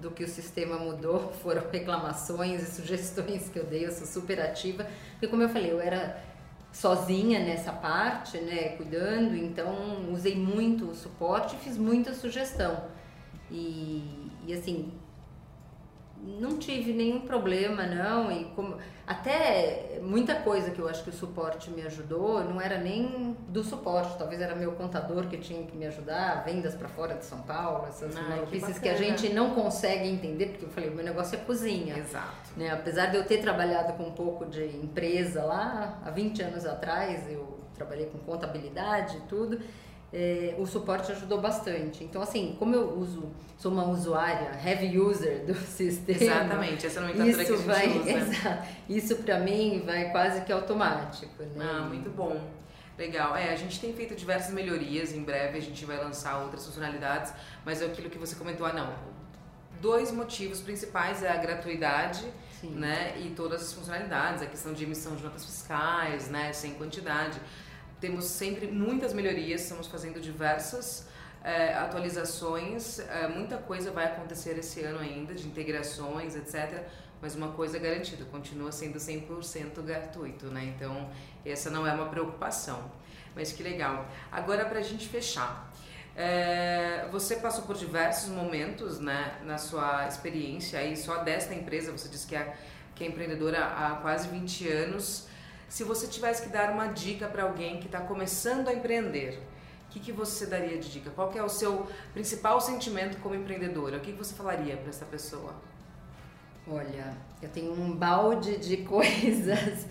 [0.00, 4.38] do que o sistema mudou foram reclamações e sugestões que eu dei, eu sou super
[4.38, 6.22] ativa, porque como eu falei, eu era
[6.72, 12.84] sozinha nessa parte, né, cuidando, então usei muito o suporte fiz muita sugestão.
[13.50, 14.92] E, e assim,
[16.22, 18.30] não tive nenhum problema, não.
[18.30, 22.78] E como, até muita coisa que eu acho que o suporte me ajudou, não era
[22.78, 27.14] nem do suporte, talvez era meu contador que tinha que me ajudar, vendas para fora
[27.14, 30.70] de São Paulo, essas ah, maluquices que, que, a gente não consegue entender, porque eu
[30.70, 31.98] falei, meu negócio é cozinha.
[31.98, 32.50] Exato.
[32.56, 32.70] Né?
[32.70, 37.30] Apesar de eu ter trabalhado com um pouco de empresa lá, há 20 anos atrás,
[37.30, 39.58] eu trabalhei com contabilidade e tudo
[40.12, 42.02] é, o suporte ajudou bastante.
[42.02, 46.20] Então, assim, como eu uso, sou uma usuária, heavy user do sistema.
[46.20, 48.10] Exatamente, essa nomenclatura isso que a gente vai, usa.
[48.18, 51.42] Exato, isso para mim vai quase que automático.
[51.42, 51.64] Né?
[51.64, 52.40] Ah, muito bom.
[52.98, 53.34] Legal.
[53.34, 57.32] É, a gente tem feito diversas melhorias, em breve a gente vai lançar outras funcionalidades,
[57.64, 58.92] mas é aquilo que você comentou, ah, não.
[59.80, 62.22] Dois motivos principais é a gratuidade,
[62.60, 62.72] Sim.
[62.72, 67.40] né, e todas as funcionalidades, a questão de emissão de notas fiscais, né, sem quantidade
[68.00, 71.06] temos sempre muitas melhorias, estamos fazendo diversas
[71.42, 76.84] é, atualizações, é, muita coisa vai acontecer esse ano ainda, de integrações, etc.
[77.20, 80.72] Mas uma coisa é garantida, continua sendo 100% gratuito, né?
[80.74, 81.10] Então,
[81.44, 82.90] essa não é uma preocupação.
[83.34, 84.08] Mas que legal.
[84.32, 85.70] Agora, para a gente fechar,
[86.16, 92.08] é, você passou por diversos momentos né, na sua experiência, aí só desta empresa, você
[92.08, 92.56] disse que é,
[92.94, 95.28] que é empreendedora há quase 20 anos.
[95.70, 99.40] Se você tivesse que dar uma dica para alguém que está começando a empreender,
[99.86, 101.10] o que, que você daria de dica?
[101.10, 103.98] Qual é o seu principal sentimento como empreendedora?
[103.98, 105.54] O que, que você falaria para essa pessoa?
[106.66, 109.86] Olha, eu tenho um balde de coisas,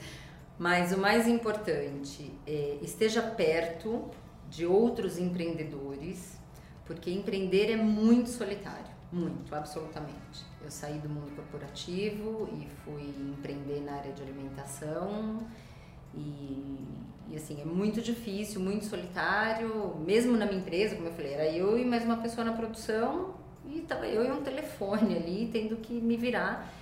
[0.57, 4.11] mas o mais importante é esteja perto
[4.49, 6.37] de outros empreendedores,
[6.85, 10.43] porque empreender é muito solitário, muito, absolutamente.
[10.61, 15.47] Eu saí do mundo corporativo e fui empreender na área de alimentação
[16.15, 16.79] e,
[17.29, 21.47] e, assim, é muito difícil, muito solitário, mesmo na minha empresa, como eu falei, era
[21.47, 23.35] eu e mais uma pessoa na produção
[23.67, 26.73] e tava eu e um telefone ali, tendo que me virar.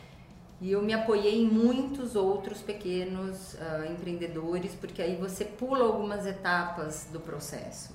[0.60, 6.26] E eu me apoiei em muitos outros pequenos uh, empreendedores, porque aí você pula algumas
[6.26, 7.94] etapas do processo.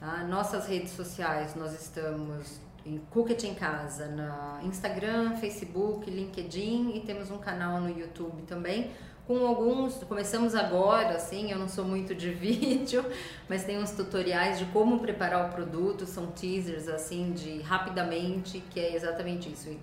[0.00, 0.24] Tá?
[0.24, 7.30] Nossas redes sociais, nós estamos em Cookit em Casa, na Instagram, Facebook, LinkedIn e temos
[7.30, 8.90] um canal no YouTube também
[9.26, 13.04] com alguns, começamos agora, assim, eu não sou muito de vídeo,
[13.48, 18.78] mas tem uns tutoriais de como preparar o produto, são teasers, assim, de rapidamente, que
[18.78, 19.76] é exatamente isso.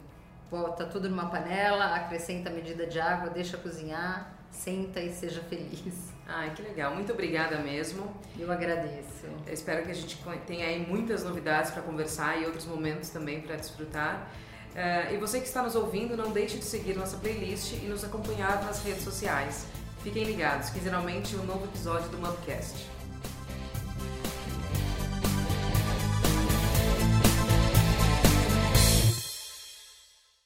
[0.50, 6.14] Bota tudo numa panela, acrescenta a medida de água, deixa cozinhar, senta e seja feliz.
[6.26, 6.94] Ai, que legal.
[6.94, 8.14] Muito obrigada mesmo.
[8.40, 9.26] Eu agradeço.
[9.46, 13.42] Eu espero que a gente tenha aí muitas novidades para conversar e outros momentos também
[13.42, 14.32] para desfrutar.
[14.74, 18.04] Uh, e você que está nos ouvindo, não deixe de seguir nossa playlist e nos
[18.04, 19.66] acompanhar nas redes sociais.
[20.04, 22.93] Fiquem ligados, quinzenalmente um novo episódio do Mubcast.